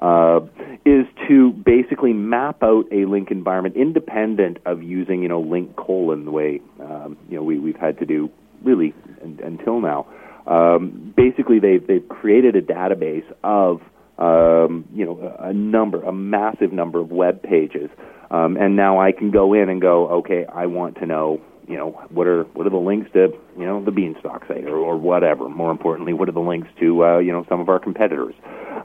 [0.00, 0.40] Uh,
[0.84, 6.24] is to basically map out a link environment independent of using you know link colon
[6.24, 8.28] the way um, you know we we've had to do
[8.64, 10.06] really un- until now.
[10.46, 13.80] Um, basically, they've they've created a database of
[14.18, 17.90] um, you know a number, a massive number of web pages,
[18.32, 21.76] um, and now I can go in and go, okay, I want to know, you
[21.76, 23.28] know, what are what are the links to,
[23.58, 25.50] you know, the Beanstalk site or, or whatever.
[25.50, 28.34] More importantly, what are the links to, uh, you know, some of our competitors.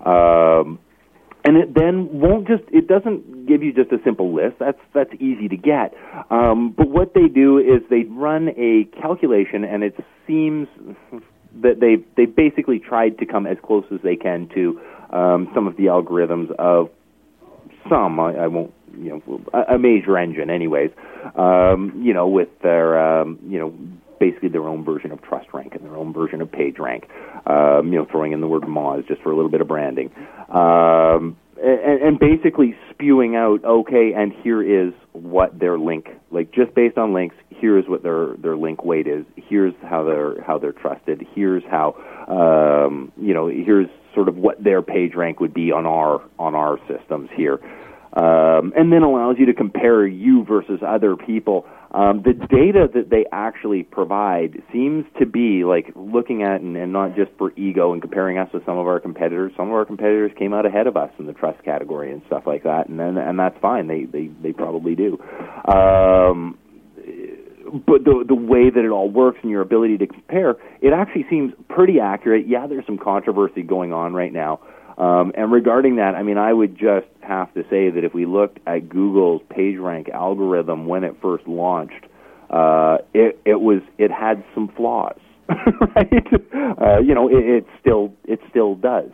[0.06, 0.80] Um,
[1.46, 5.14] and it then won't just it doesn't give you just a simple list that's that's
[5.14, 5.94] easy to get
[6.30, 10.68] um, but what they do is they run a calculation and it seems
[11.62, 14.80] that they they basically tried to come as close as they can to
[15.12, 16.90] um, some of the algorithms of
[17.90, 20.92] some I, I won't you know a, major engine anyways
[21.36, 23.74] um, you know with their um, you know
[24.20, 27.04] basically their own version of Trust Rank and their own version of PageRank.
[27.46, 30.12] Um, you know, throwing in the word Moz just for a little bit of branding.
[30.50, 36.74] Um, and, and basically spewing out, okay, and here is what their link, like just
[36.76, 39.26] based on links, here's what their their link weight is.
[39.36, 41.26] Here's how they're how they're trusted.
[41.34, 41.96] Here's how,
[42.28, 46.56] um, you know, here's sort of what their page rank would be on our on
[46.56, 47.60] our systems here.
[48.14, 51.66] Um, and then allows you to compare you versus other people.
[51.92, 56.92] Um, the data that they actually provide seems to be like looking at, and, and
[56.92, 59.54] not just for ego and comparing us with some of our competitors.
[59.56, 62.44] Some of our competitors came out ahead of us in the trust category and stuff
[62.46, 63.88] like that, and then and that's fine.
[63.88, 65.18] They they they probably do.
[65.68, 66.58] Um,
[67.86, 71.26] but the the way that it all works and your ability to compare, it actually
[71.30, 72.48] seems pretty accurate.
[72.48, 74.60] Yeah, there's some controversy going on right now.
[74.98, 78.26] Um, and regarding that, I mean, I would just have to say that if we
[78.26, 82.06] looked at Google's PageRank algorithm when it first launched,
[82.50, 85.20] uh, it it was it had some flaws,
[85.96, 86.28] right?
[86.82, 89.12] Uh, you know, it, it still it still does.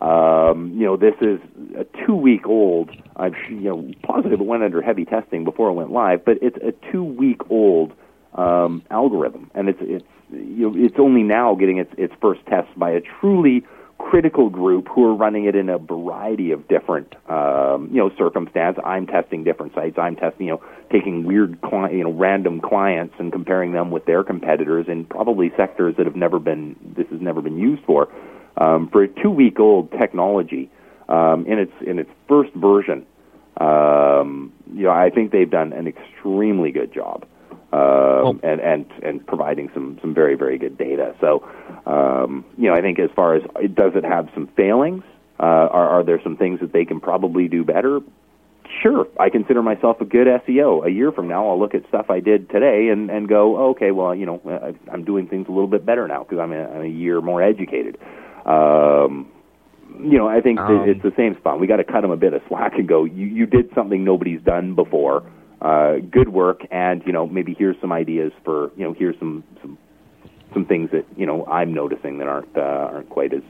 [0.00, 1.40] Um, you know, this is
[1.76, 2.90] a two week old.
[3.16, 6.56] I'm you know positive it went under heavy testing before it went live, but it's
[6.58, 7.92] a two week old
[8.34, 12.70] um, algorithm, and it's it's you know it's only now getting its its first tests
[12.76, 13.64] by a truly
[13.98, 18.82] critical group who are running it in a variety of different um, you know circumstances.
[18.84, 19.96] I'm testing different sites.
[19.98, 24.04] I'm testing you know taking weird cli- you know random clients and comparing them with
[24.06, 28.08] their competitors in probably sectors that have never been this has never been used for
[28.58, 30.70] um, for a two week old technology
[31.08, 33.06] um, in its in its first version.
[33.58, 37.26] Um, you know, I think they've done an extremely good job,
[37.72, 41.14] um, and and and providing some some very very good data.
[41.20, 41.46] So,
[41.86, 43.42] um, you know, I think as far as
[43.74, 45.02] does it have some failings?
[45.38, 48.00] Uh, are, are there some things that they can probably do better?
[48.82, 50.86] Sure, I consider myself a good SEO.
[50.86, 53.90] A year from now, I'll look at stuff I did today and and go, okay,
[53.90, 56.64] well, you know, I, I'm doing things a little bit better now because I'm a,
[56.64, 57.98] I'm a year more educated.
[58.44, 59.28] Um,
[60.00, 61.60] you know, I think Um, it's the same spot.
[61.60, 63.04] We got to cut them a bit of slack and go.
[63.04, 65.22] You you did something nobody's done before.
[65.60, 69.42] Uh, good work, and you know maybe here's some ideas for you know here's some
[69.62, 69.78] some
[70.52, 73.42] some things that you know I'm noticing that aren't uh, aren't quite as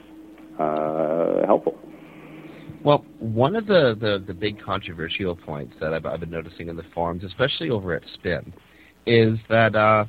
[0.59, 1.77] uh, helpful.
[2.83, 6.77] Well, one of the, the, the big controversial points that I've, I've been noticing in
[6.77, 8.53] the forums, especially over at Sphinn,
[9.05, 10.05] is that uh,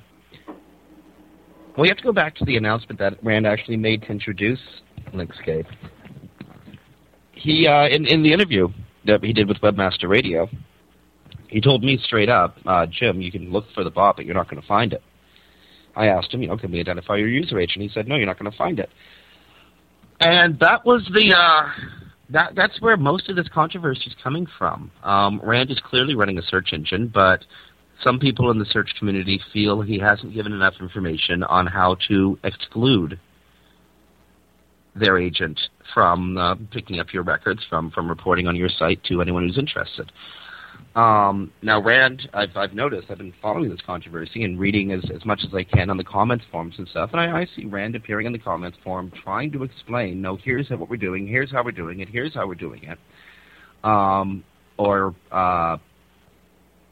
[1.76, 4.60] well, you have to go back to the announcement that Rand actually made to introduce
[5.14, 5.66] Linkscape.
[7.32, 8.68] He uh, in in the interview
[9.06, 10.48] that he did with Webmaster Radio,
[11.48, 14.34] he told me straight up, uh, Jim, you can look for the bot, but you're
[14.34, 15.02] not going to find it.
[15.96, 17.82] I asked him, you know, can we identify your user agent?
[17.82, 18.90] He said, no, you're not going to find it.
[20.20, 21.68] And that was the uh,
[22.30, 24.90] that that's where most of this controversy is coming from.
[25.02, 27.44] Um, Rand is clearly running a search engine, but
[28.02, 32.38] some people in the search community feel he hasn't given enough information on how to
[32.44, 33.18] exclude
[34.94, 35.58] their agent
[35.94, 39.58] from uh, picking up your records, from from reporting on your site to anyone who's
[39.58, 40.10] interested.
[40.98, 45.24] Um, now, Rand, I've, I've noticed, I've been following this controversy and reading as, as
[45.24, 47.94] much as I can on the comments forums and stuff, and I, I see Rand
[47.94, 51.62] appearing in the comments forum trying to explain, no, here's what we're doing, here's how
[51.62, 52.98] we're doing it, here's how we're doing it.
[53.84, 54.42] Um,
[54.76, 55.76] or uh,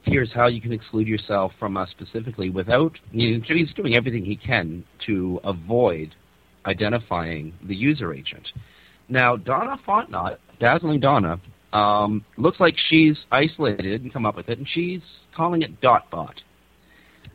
[0.02, 4.24] here's how you can exclude yourself from us specifically without, you know, he's doing everything
[4.24, 6.14] he can to avoid
[6.64, 8.46] identifying the user agent.
[9.08, 11.40] Now, Donna Fontenot, Dazzling Donna,
[11.76, 15.02] um, looks like she's isolated and come up with it, and she's
[15.36, 16.34] calling it DotBot.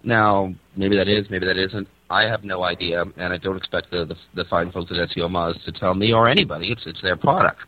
[0.03, 1.87] Now, maybe that is, maybe that isn't.
[2.09, 5.63] I have no idea, and I don't expect the the, the fine folks at SEOmoz
[5.65, 6.71] to tell me or anybody.
[6.71, 7.59] It's it's their product.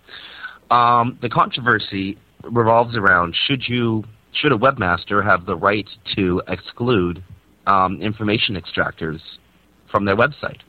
[0.72, 4.04] Um, the controversy revolves around should you
[4.34, 7.24] should a webmaster have the right to exclude
[7.68, 9.20] um, information extractors
[9.92, 10.62] from their website?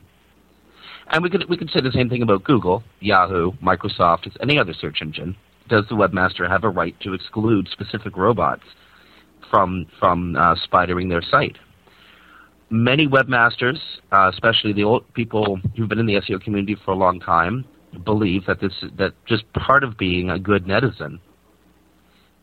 [1.08, 4.74] And we could we could say the same thing about Google, Yahoo, Microsoft, any other
[4.74, 5.34] search engine.
[5.68, 8.64] Does the webmaster have a right to exclude specific robots
[9.50, 11.56] from from uh, spidering their site?
[12.70, 13.78] Many webmasters,
[14.12, 17.64] uh, especially the old people who've been in the SEO community for a long time,
[18.04, 21.18] believe that this that just part of being a good netizen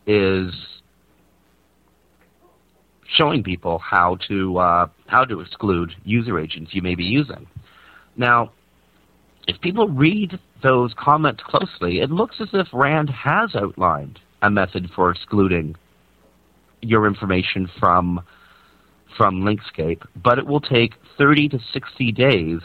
[0.07, 0.53] is
[3.15, 7.47] showing people how to uh, how to exclude user agents you may be using.
[8.15, 8.51] Now,
[9.47, 14.89] if people read those comments closely, it looks as if Rand has outlined a method
[14.95, 15.75] for excluding
[16.81, 18.21] your information from
[19.17, 22.61] from Linkscape, but it will take 30 to 60 days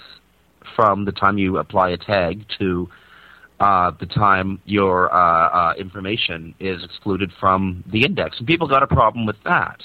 [0.76, 2.88] from the time you apply a tag to
[3.58, 8.38] uh, the time your uh, uh, information is excluded from the index.
[8.38, 9.82] And people got a problem with that.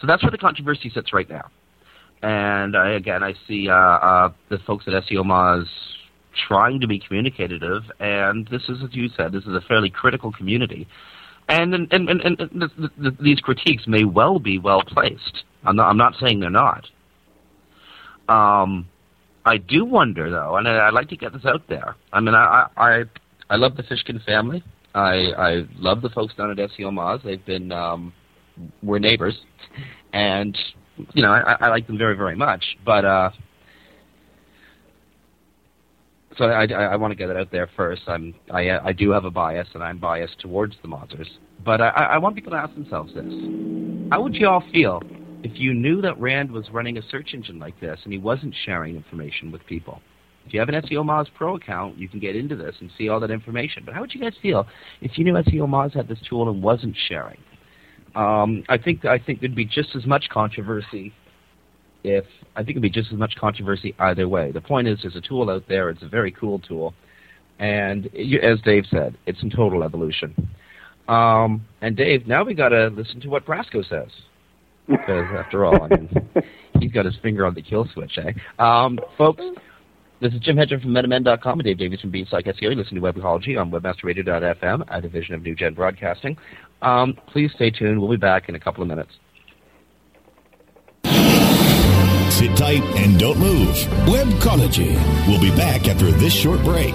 [0.00, 1.50] So that's where the controversy sits right now.
[2.24, 5.66] And I, again, I see uh, uh, the folks at SEOmoz
[6.48, 10.32] trying to be communicative, and this is, as you said, this is a fairly critical
[10.32, 10.88] community.
[11.50, 15.44] And and and, and, and the, the, the, these critiques may well be well placed.
[15.64, 16.86] I'm not, I'm not saying they're not.
[18.30, 18.88] Um,
[19.44, 21.94] I do wonder though, and I, I'd like to get this out there.
[22.10, 23.02] I mean, I I
[23.50, 24.64] I love the Fishkin family.
[24.94, 27.22] I I love the folks down at SEOmoz.
[27.22, 28.14] They've been um,
[28.82, 29.38] we're neighbors,
[30.14, 30.56] and
[31.12, 32.64] you know I, I like them very very much.
[32.84, 33.30] But uh,
[36.36, 38.02] so I, I, I want to get it out there first.
[38.06, 41.28] I'm I I do have a bias, and I'm biased towards the Mozers.
[41.64, 43.32] But I, I want people to ask themselves this:
[44.10, 45.02] How would you all feel
[45.42, 48.54] if you knew that Rand was running a search engine like this and he wasn't
[48.64, 50.00] sharing information with people?
[50.46, 53.18] If you have an SEOmoz Pro account, you can get into this and see all
[53.20, 53.82] that information.
[53.84, 54.66] But how would you guys feel
[55.00, 57.38] if you knew SEOmoz had this tool and wasn't sharing?
[58.14, 61.12] Um, I think I think there'd be just as much controversy
[62.04, 64.52] if I think it'd be just as much controversy either way.
[64.52, 65.90] The point is, there's a tool out there.
[65.90, 66.94] It's a very cool tool,
[67.58, 70.48] and as Dave said, it's in total evolution.
[71.08, 74.08] Um, and Dave, now we got to listen to what Brasco says,
[74.86, 76.28] because after all, I mean,
[76.80, 78.32] he's got his finger on the kill switch, eh?
[78.62, 79.42] Um, folks.
[80.20, 82.62] This is Jim Hedger from MetaMend.com and Dave Davies from Beanstalk SEO.
[82.62, 86.38] You listen to Webcology on WebmasterRadio.fm, a division of New Gen Broadcasting.
[86.84, 87.98] Um, please stay tuned.
[87.98, 89.10] We'll be back in a couple of minutes.
[92.30, 93.74] Sit tight and don't move.
[94.06, 94.94] Webcology.
[95.26, 96.94] We'll be back after this short break.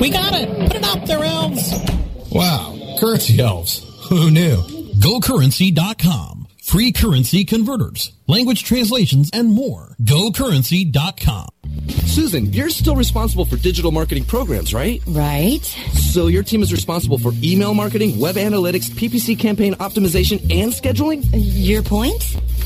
[0.00, 0.48] We got it.
[0.70, 1.72] Put it up there, elves.
[2.30, 3.84] Wow, currency elves.
[4.08, 4.56] Who knew?
[4.98, 6.46] GoCurrency.com.
[6.62, 9.96] Free currency converters, language translations, and more.
[10.02, 11.48] GoCurrency.com.
[12.06, 15.02] Susan, you're still responsible for digital marketing programs, right?
[15.06, 15.64] Right.
[15.64, 21.26] So your team is responsible for email marketing, web analytics, PPC campaign optimization, and scheduling?
[21.32, 22.22] Your point?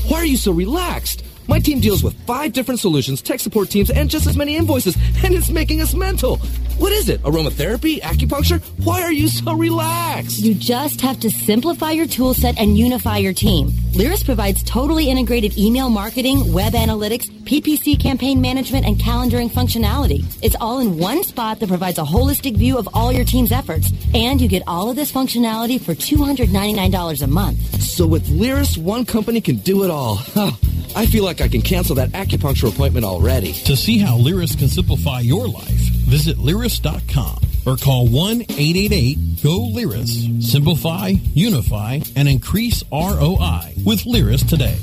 [0.07, 1.23] Why are you so relaxed?
[1.47, 4.95] My team deals with five different solutions, tech support teams, and just as many invoices,
[5.23, 6.37] and it's making us mental.
[6.77, 7.21] What is it?
[7.21, 8.01] Aromatherapy?
[8.01, 8.61] Acupuncture?
[8.83, 10.39] Why are you so relaxed?
[10.39, 13.69] You just have to simplify your tool set and unify your team.
[13.93, 20.25] Lyris provides totally integrated email marketing, web analytics, PPC campaign management, and calendaring functionality.
[20.41, 23.91] It's all in one spot that provides a holistic view of all your team's efforts.
[24.15, 27.59] And you get all of this functionality for $299 a month.
[27.81, 30.19] So with Lyris, one company can do it all.
[30.95, 33.53] I feel like I can cancel that acupuncture appointment already.
[33.53, 40.51] To see how Lyris can simplify your life, visit Lyris.com or call 1-888-GO-LYRIS.
[40.51, 44.77] Simplify, unify, and increase ROI with Lyris today.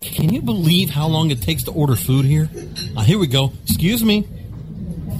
[0.00, 2.48] Can you believe how long it takes to order food here?
[2.96, 3.52] Uh, here we go.
[3.64, 4.26] Excuse me.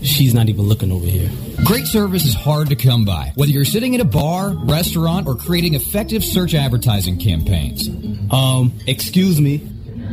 [0.03, 1.29] She's not even looking over here.
[1.65, 5.35] Great service is hard to come by, whether you're sitting in a bar, restaurant, or
[5.35, 7.89] creating effective search advertising campaigns.
[8.31, 9.67] Um, excuse me.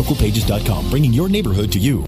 [0.00, 2.06] localpages.com, bringing your neighborhood to you.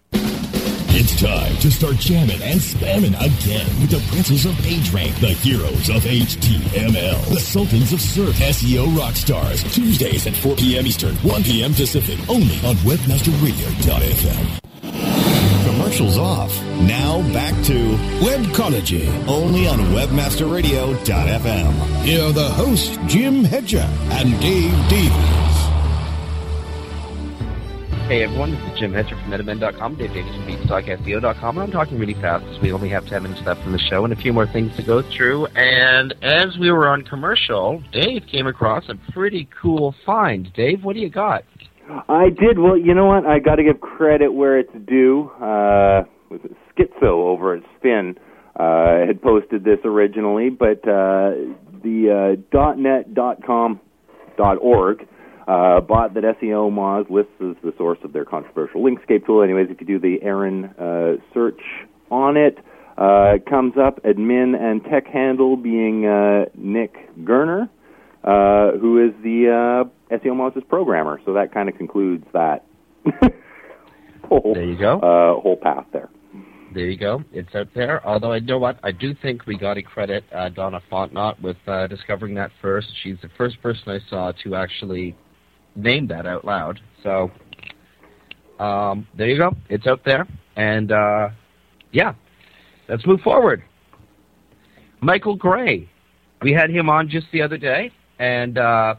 [0.94, 5.88] It's time to start jamming and spamming again with the princes of PageRank, the heroes
[5.88, 9.62] of HTML, the sultans of search, SEO rock stars.
[9.74, 10.86] Tuesdays at 4 p.m.
[10.86, 11.72] Eastern, 1 p.m.
[11.72, 14.58] Pacific, only on WebmasterRadio.fm.
[15.64, 16.62] Commercials off.
[16.82, 22.04] Now back to Webcology, only on WebmasterRadio.fm.
[22.04, 25.41] Here are the hosts, Jim Hedger and Dave Davies.
[28.12, 31.98] Hey everyone, this is Jim Hedger from MetaMend.com, Dave Davies from BeanstalkSEO.com, and I'm talking
[31.98, 34.34] really fast because we only have 10 minutes left in the show and a few
[34.34, 35.46] more things to go through.
[35.46, 40.52] And as we were on commercial, Dave came across a pretty cool find.
[40.52, 41.44] Dave, what do you got?
[42.10, 42.58] I did.
[42.58, 43.24] Well, you know what?
[43.24, 45.30] I got to give credit where it's due.
[45.40, 46.02] Uh,
[46.76, 48.16] Schizo over at Sphinn
[48.60, 51.32] uh, had posted this originally, but uh,
[51.82, 53.06] the uh, .net
[53.46, 53.80] .com
[54.38, 55.06] .org
[55.48, 59.42] uh, bot that SEOmoz lists as the source of their controversial linkscape tool.
[59.42, 61.60] Anyways, if you do the ARIN uh, search
[62.10, 62.58] on it,
[62.98, 67.68] uh, it comes up admin and tech handle being uh, Nick Gerner,
[68.24, 71.20] uh, who is the uh, SEOmoz's programmer.
[71.24, 72.64] So that kind of concludes that
[74.28, 74.98] whole, There you go.
[74.98, 76.10] uh, whole path there.
[76.74, 77.22] There you go.
[77.32, 78.06] It's out there.
[78.06, 81.56] Although I know what I do think we got to credit uh, Donna Fontenot with
[81.66, 82.88] uh, discovering that first.
[83.02, 85.14] She's the first person I saw to actually
[85.74, 86.80] name that out loud.
[87.02, 87.30] So
[88.58, 89.54] um, there you go.
[89.68, 91.30] It's out there, and uh,
[91.92, 92.14] yeah,
[92.88, 93.62] let's move forward.
[95.00, 95.88] Michael Gray,
[96.42, 98.94] we had him on just the other day, and uh,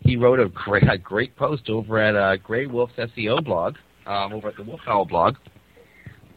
[0.00, 4.48] he wrote a great, a great post over at uh, Graywolf's SEO blog, um, over
[4.48, 5.36] at the Wolf-Howl blog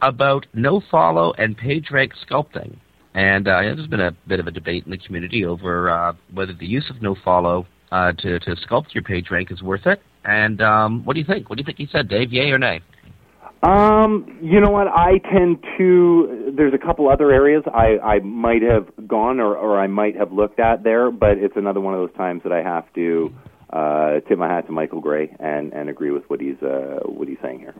[0.02, 2.76] about no follow and page rank sculpting.
[3.14, 6.54] And uh, there's been a bit of a debate in the community over uh, whether
[6.54, 10.00] the use of no follow uh, to, to sculpt your page rank is worth it.
[10.24, 11.48] And um, what do you think?
[11.48, 12.32] What do you think he said, Dave?
[12.32, 12.80] Yay or nay?
[13.62, 14.88] Um, you know what?
[14.88, 16.52] I tend to.
[16.56, 20.32] There's a couple other areas I I might have gone or or I might have
[20.32, 23.32] looked at there, but it's another one of those times that I have to
[23.70, 27.28] uh, tip my hat to Michael Gray and and agree with what he's uh what
[27.28, 27.74] he's saying here.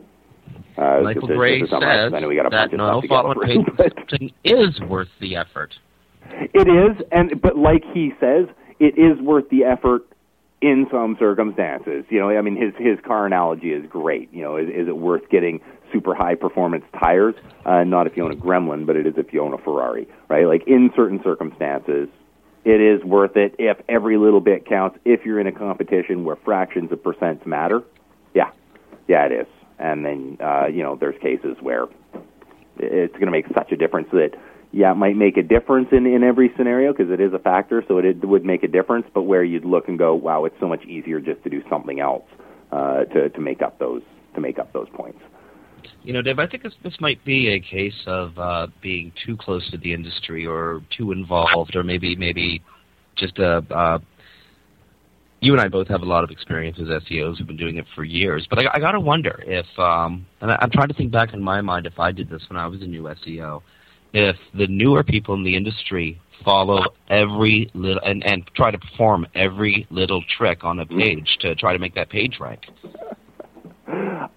[0.76, 3.08] Uh, Michael to- Gray to says I know we got a that no stuff to
[3.08, 3.76] follow and through, page
[4.10, 5.72] but- is worth the effort.
[6.30, 8.46] It is, and but like he says,
[8.80, 10.06] it is worth the effort
[10.60, 12.04] in some circumstances.
[12.08, 14.32] You know, I mean, his his car analogy is great.
[14.32, 15.60] You know, is, is it worth getting
[15.92, 17.34] super high performance tires?
[17.64, 20.08] Uh, not if you own a Gremlin, but it is if you own a Ferrari,
[20.28, 20.46] right?
[20.46, 22.08] Like in certain circumstances,
[22.64, 24.98] it is worth it if every little bit counts.
[25.04, 27.82] If you're in a competition where fractions of percents matter,
[28.34, 28.50] yeah,
[29.08, 29.46] yeah, it is.
[29.78, 31.86] And then uh, you know, there's cases where
[32.78, 34.32] it's going to make such a difference that
[34.72, 37.84] yeah, it might make a difference in in every scenario because it is a factor,
[37.88, 39.06] so it, it would make a difference.
[39.12, 42.00] But where you'd look and go, wow, it's so much easier just to do something
[42.00, 42.24] else
[42.70, 44.02] uh, to to make up those
[44.34, 45.18] to make up those points.
[46.02, 49.36] You know, Dave, I think this, this might be a case of uh, being too
[49.36, 52.62] close to the industry or too involved, or maybe maybe
[53.16, 53.64] just a.
[53.70, 53.98] Uh,
[55.42, 57.86] you and I both have a lot of experience as SEOs who've been doing it
[57.94, 60.94] for years, but I, I got to wonder if, um, and I, I'm trying to
[60.94, 63.62] think back in my mind if I did this when I was a new SEO,
[64.12, 69.26] if the newer people in the industry follow every little and, and try to perform
[69.34, 72.62] every little trick on a page to try to make that page rank.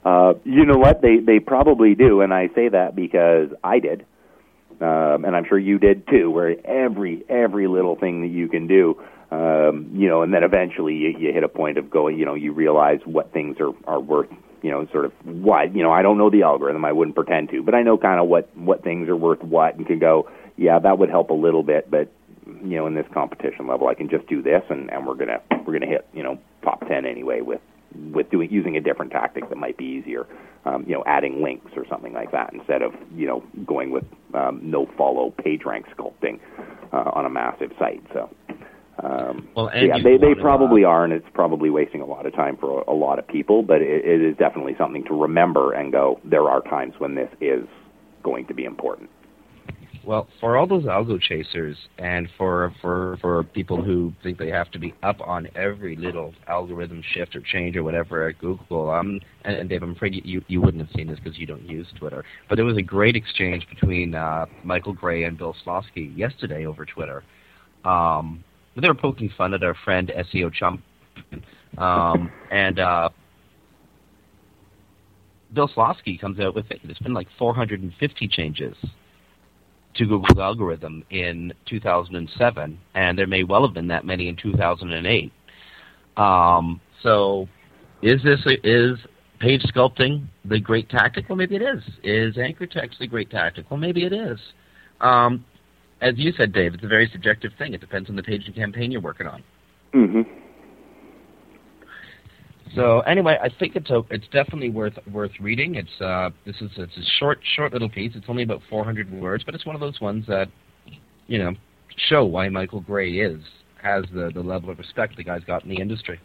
[0.04, 1.02] Uh, you know what?
[1.02, 4.06] They they probably do, and I say that because I did,
[4.82, 6.32] um, and I'm sure you did too.
[6.32, 9.02] Where every every little thing that you can do,
[9.32, 12.34] um, you know, and then eventually you, you hit a point of going, you know,
[12.34, 14.30] you realize what things are are worth,
[14.64, 17.50] you know, sort of what, you know, I don't know the algorithm, I wouldn't pretend
[17.50, 20.32] to, but I know kind of what what things are worth what, and can go,
[20.58, 22.10] yeah, that would help a little bit, but
[22.46, 25.42] you know, in this competition level, I can just do this, and and we're gonna
[25.66, 27.62] we're gonna hit, you know, top ten anyway with
[28.12, 30.26] with doing using a different tactic that might be easier,
[30.66, 34.06] um, you know, adding links or something like that instead of you know going with
[34.34, 36.40] um, no follow page rank sculpting
[36.92, 38.04] uh, on a massive site.
[38.14, 38.30] So.
[39.02, 42.34] Um, Well, and yeah, they they probably are, and it's probably wasting a lot of
[42.34, 43.64] time for a, a lot of people.
[43.64, 46.20] But it, it is definitely something to remember and go.
[46.24, 47.68] There are times when this is
[48.24, 49.10] going to be important.
[50.06, 54.70] Well, for all those algo chasers and for for for people who think they have
[54.72, 59.22] to be up on every little algorithm shift or change or whatever at Google, um,
[59.46, 61.88] and, and Dave, I'm afraid you you wouldn't have seen this because you don't use
[61.98, 66.66] Twitter, but there was a great exchange between uh, Michael Gray and Bill Slawski yesterday
[66.66, 67.24] over Twitter.
[67.86, 68.44] Um,
[68.82, 70.82] they were poking fun at our friend SEO Chump,
[71.78, 73.10] um, and uh,
[75.54, 76.80] Bill Slawski comes out with it.
[76.84, 78.76] There's been like 450 changes
[79.96, 85.32] to Google's algorithm in 2007, and there may well have been that many in 2008.
[86.18, 87.48] Um, so,
[88.02, 88.98] is this is
[89.40, 91.30] page sculpting the great tactic?
[91.30, 91.84] Well, maybe it is.
[92.04, 93.70] Is anchor text the great tactic?
[93.70, 94.40] Well, maybe it is.
[95.02, 95.46] Um,
[96.04, 97.74] as you said, Dave, it's a very subjective thing.
[97.74, 99.44] It depends on the page and campaign you're working on.
[99.94, 100.22] Mm-hmm.
[102.76, 105.76] So anyway, I think it's a, it's definitely worth worth reading.
[105.76, 108.14] It's uh, this is it's a short short little piece.
[108.16, 110.50] It's only about 400 words, but it's one of those ones that
[111.28, 111.54] you know
[112.10, 113.40] show why Michael Gray is
[113.82, 116.20] has the the level of respect the guy's got in the industry.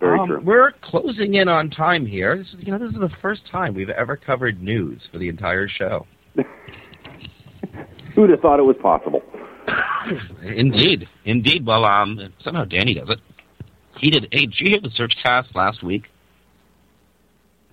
[0.00, 0.40] Very Um, true.
[0.40, 2.38] We're closing in on time here.
[2.38, 5.28] This is, you know, this is the first time we've ever covered news for the
[5.28, 6.06] entire show.
[8.18, 9.22] Who'd have thought it was possible?
[10.42, 11.64] Indeed, indeed.
[11.64, 13.20] Well, um, somehow Danny does it.
[14.00, 14.26] He did.
[14.32, 16.06] Hey, did you hear the search cast last week?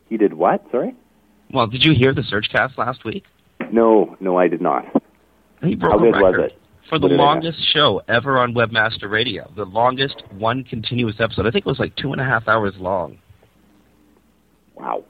[0.08, 0.64] He did what?
[0.70, 0.94] Sorry.
[1.52, 3.24] Well, did you hear the search cast last week?
[3.72, 4.86] No, no, I did not.
[5.64, 6.60] He broke How good was it?
[6.90, 9.52] for the longest show ever on Webmaster Radio.
[9.56, 11.48] The longest one continuous episode.
[11.48, 13.18] I think it was like two and a half hours long.
[14.76, 15.06] Wow.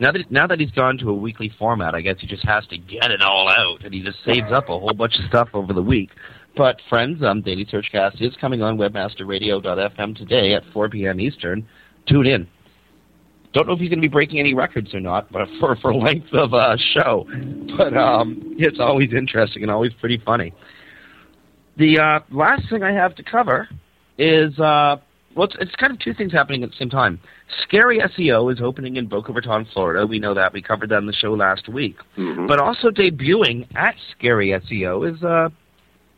[0.00, 2.66] Now that now that he's gone to a weekly format, I guess he just has
[2.68, 5.48] to get it all out, and he just saves up a whole bunch of stuff
[5.54, 6.10] over the week.
[6.56, 11.20] But friends, um, Daily Searchcast is coming on WebmasterRadio.fm today at 4 p.m.
[11.20, 11.66] Eastern.
[12.08, 12.48] Tune in.
[13.52, 15.94] Don't know if he's going to be breaking any records or not, but for for
[15.94, 17.26] length of uh, show.
[17.76, 20.52] But um, it's always interesting and always pretty funny.
[21.76, 23.68] The uh, last thing I have to cover
[24.18, 24.96] is uh,
[25.38, 27.20] well, it's, it's kind of two things happening at the same time.
[27.62, 30.04] Scary SEO is opening in Boca Raton, Florida.
[30.04, 30.52] We know that.
[30.52, 31.96] We covered that on the show last week.
[32.48, 35.50] But also debuting at Scary SEO is uh,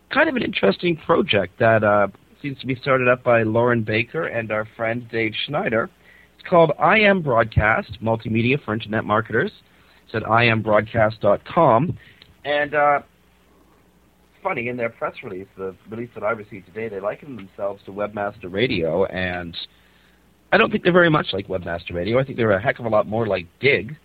[0.09, 2.09] kind of an interesting project that uh,
[2.41, 5.91] seems to be started up by Loren Baker and our friend Dave Schneider.
[6.39, 9.53] It's called I Am Broadcast, multimedia for internet marketers.
[10.07, 11.99] It's at iambroadcast.com.
[12.47, 13.03] And uh,
[14.43, 17.93] funny, in their press release, the release that I received today, they liken themselves to
[17.93, 19.57] Webmaster Radio, and
[20.53, 22.19] I don't think they're very much like Webmaster Radio.
[22.19, 23.97] I think they're a heck of a lot more like Digg.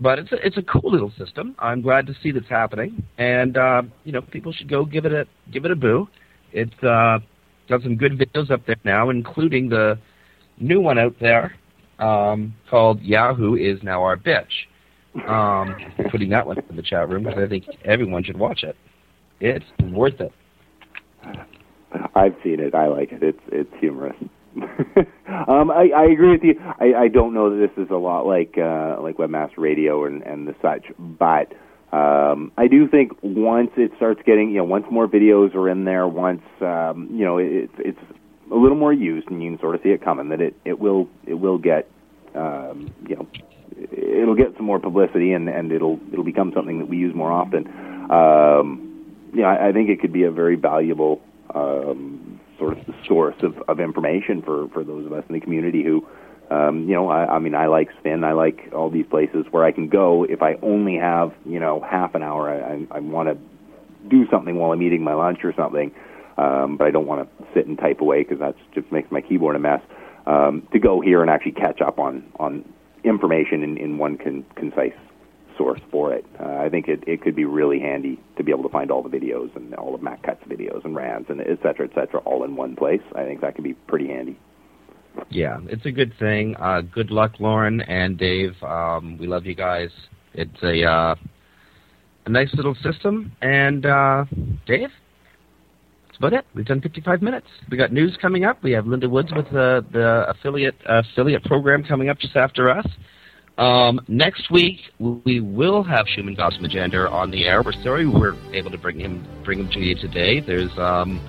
[0.00, 1.54] But it's a, it's a cool little system.
[1.58, 5.12] I'm glad to see that's happening, and uh, you know people should go give it
[5.12, 6.08] a give it a boo.
[6.52, 7.18] It's uh,
[7.68, 9.98] got some good videos up there now, including the
[10.58, 11.54] new one out there
[11.98, 14.66] um, called Yahoo is now our bitch.
[15.26, 15.74] Um,
[16.10, 18.76] putting that one in the chat room because I think everyone should watch it.
[19.40, 20.32] It's worth it.
[22.14, 22.74] I've seen it.
[22.74, 23.22] I like it.
[23.22, 24.16] It's it's humorous.
[24.56, 26.54] um, I, I agree with you.
[26.80, 30.22] I, I don't know that this is a lot like uh, like Webmaster Radio and,
[30.22, 31.52] and the such, but
[31.92, 35.84] um, I do think once it starts getting, you know, once more videos are in
[35.84, 37.98] there, once um, you know, it, it's
[38.50, 40.28] a little more used, and you can sort of see it coming.
[40.28, 41.88] That it it will it will get,
[42.34, 43.26] um, you know,
[43.92, 47.32] it'll get some more publicity, and and it'll it'll become something that we use more
[47.32, 47.66] often.
[48.10, 48.90] Um,
[49.34, 51.20] yeah, I, I think it could be a very valuable
[51.54, 55.82] um, sort of source of, of information for, for those of us in the community
[55.82, 56.06] who,
[56.50, 59.64] um, you know, I, I mean, I like Sphinn, I like all these places where
[59.64, 62.50] I can go if I only have, you know, half an hour.
[62.50, 65.92] I, I, I want to do something while I'm eating my lunch or something,
[66.36, 69.20] um, but I don't want to sit and type away because that just makes my
[69.20, 69.80] keyboard a mess.
[70.26, 72.64] Um, to go here and actually catch up on on
[73.04, 74.92] information in, in one con- concise
[75.56, 76.24] source for it.
[76.38, 79.02] Uh, I think it, it could be really handy to be able to find all
[79.02, 82.20] the videos and all of Matt Cutts' videos and Rand's and et cetera, et cetera,
[82.20, 83.02] all in one place.
[83.14, 84.38] I think that could be pretty handy.
[85.28, 86.56] Yeah, it's a good thing.
[86.56, 88.54] Uh, good luck, Loren and Dave.
[88.62, 89.90] Um, we love you guys.
[90.34, 91.14] It's a uh,
[92.26, 93.32] a nice little system.
[93.42, 94.24] And uh,
[94.66, 94.90] Dave,
[96.20, 96.44] about it.
[96.54, 97.46] We've done 55 minutes.
[97.70, 98.62] We got news coming up.
[98.62, 102.86] We have Linda Woods with the the affiliate affiliate program coming up just after us.
[103.56, 107.62] Um, next week we will have Shuman Ghosemajumder on the air.
[107.62, 110.40] We're sorry we were able to bring him bring him to you today.
[110.40, 111.26] There's um,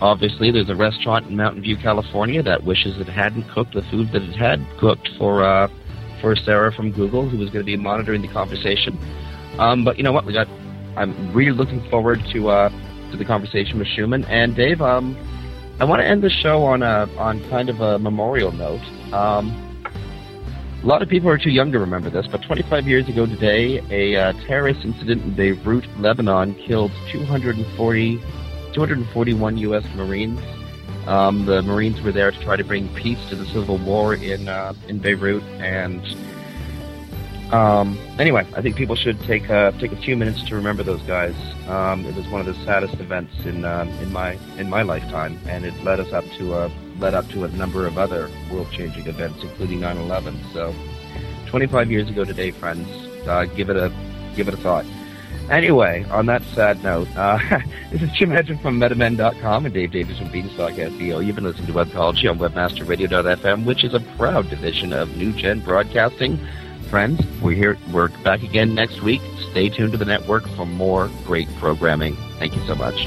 [0.00, 4.12] obviously there's a restaurant in Mountain View, California that wishes it hadn't cooked the food
[4.12, 5.66] that it had cooked for uh,
[6.20, 8.96] for Sarah from Google, who was going to be monitoring the conversation.
[9.58, 10.24] Um, but you know what?
[10.24, 10.46] We got.
[10.96, 14.82] I'm really looking forward to uh, to the conversation with Shuman and Dave.
[14.82, 15.16] Um,
[15.78, 18.82] I want to end the show on a on kind of a memorial note.
[19.12, 19.68] Um,
[20.82, 23.80] a lot of people are too young to remember this, but 25 years ago today,
[23.90, 28.16] a uh, terrorist incident in Beirut, Lebanon, killed 240,
[28.74, 29.84] 241 U.S.
[29.94, 30.40] Marines.
[31.06, 34.48] Um, the Marines were there to try to bring peace to the civil war in
[34.48, 36.02] uh, in Beirut, and
[37.52, 41.02] um, anyway, I think people should take uh, take a few minutes to remember those
[41.02, 41.34] guys.
[41.68, 45.38] Um, it was one of the saddest events in um, in my in my lifetime,
[45.46, 49.06] and it led us up to a led up to a number of other world-changing
[49.06, 50.52] events, including 9/11.
[50.52, 50.74] So,
[51.46, 52.88] 25 years ago today, friends,
[53.26, 53.92] uh, give it a
[54.34, 54.86] give it a thought.
[55.50, 57.38] Anyway, on that sad note, uh,
[57.90, 61.24] this is Jim Hedger from MetaMend.com and Dave Davies from Beanstalk SEO.
[61.24, 65.60] You've been listening to Webcology on WebmasterRadio.fm, which is a proud division of New Gen
[65.60, 66.38] Broadcasting.
[66.92, 67.78] Friends, we're here.
[67.90, 69.22] We're back again next week.
[69.50, 72.16] Stay tuned to the network for more great programming.
[72.38, 73.06] Thank you so much.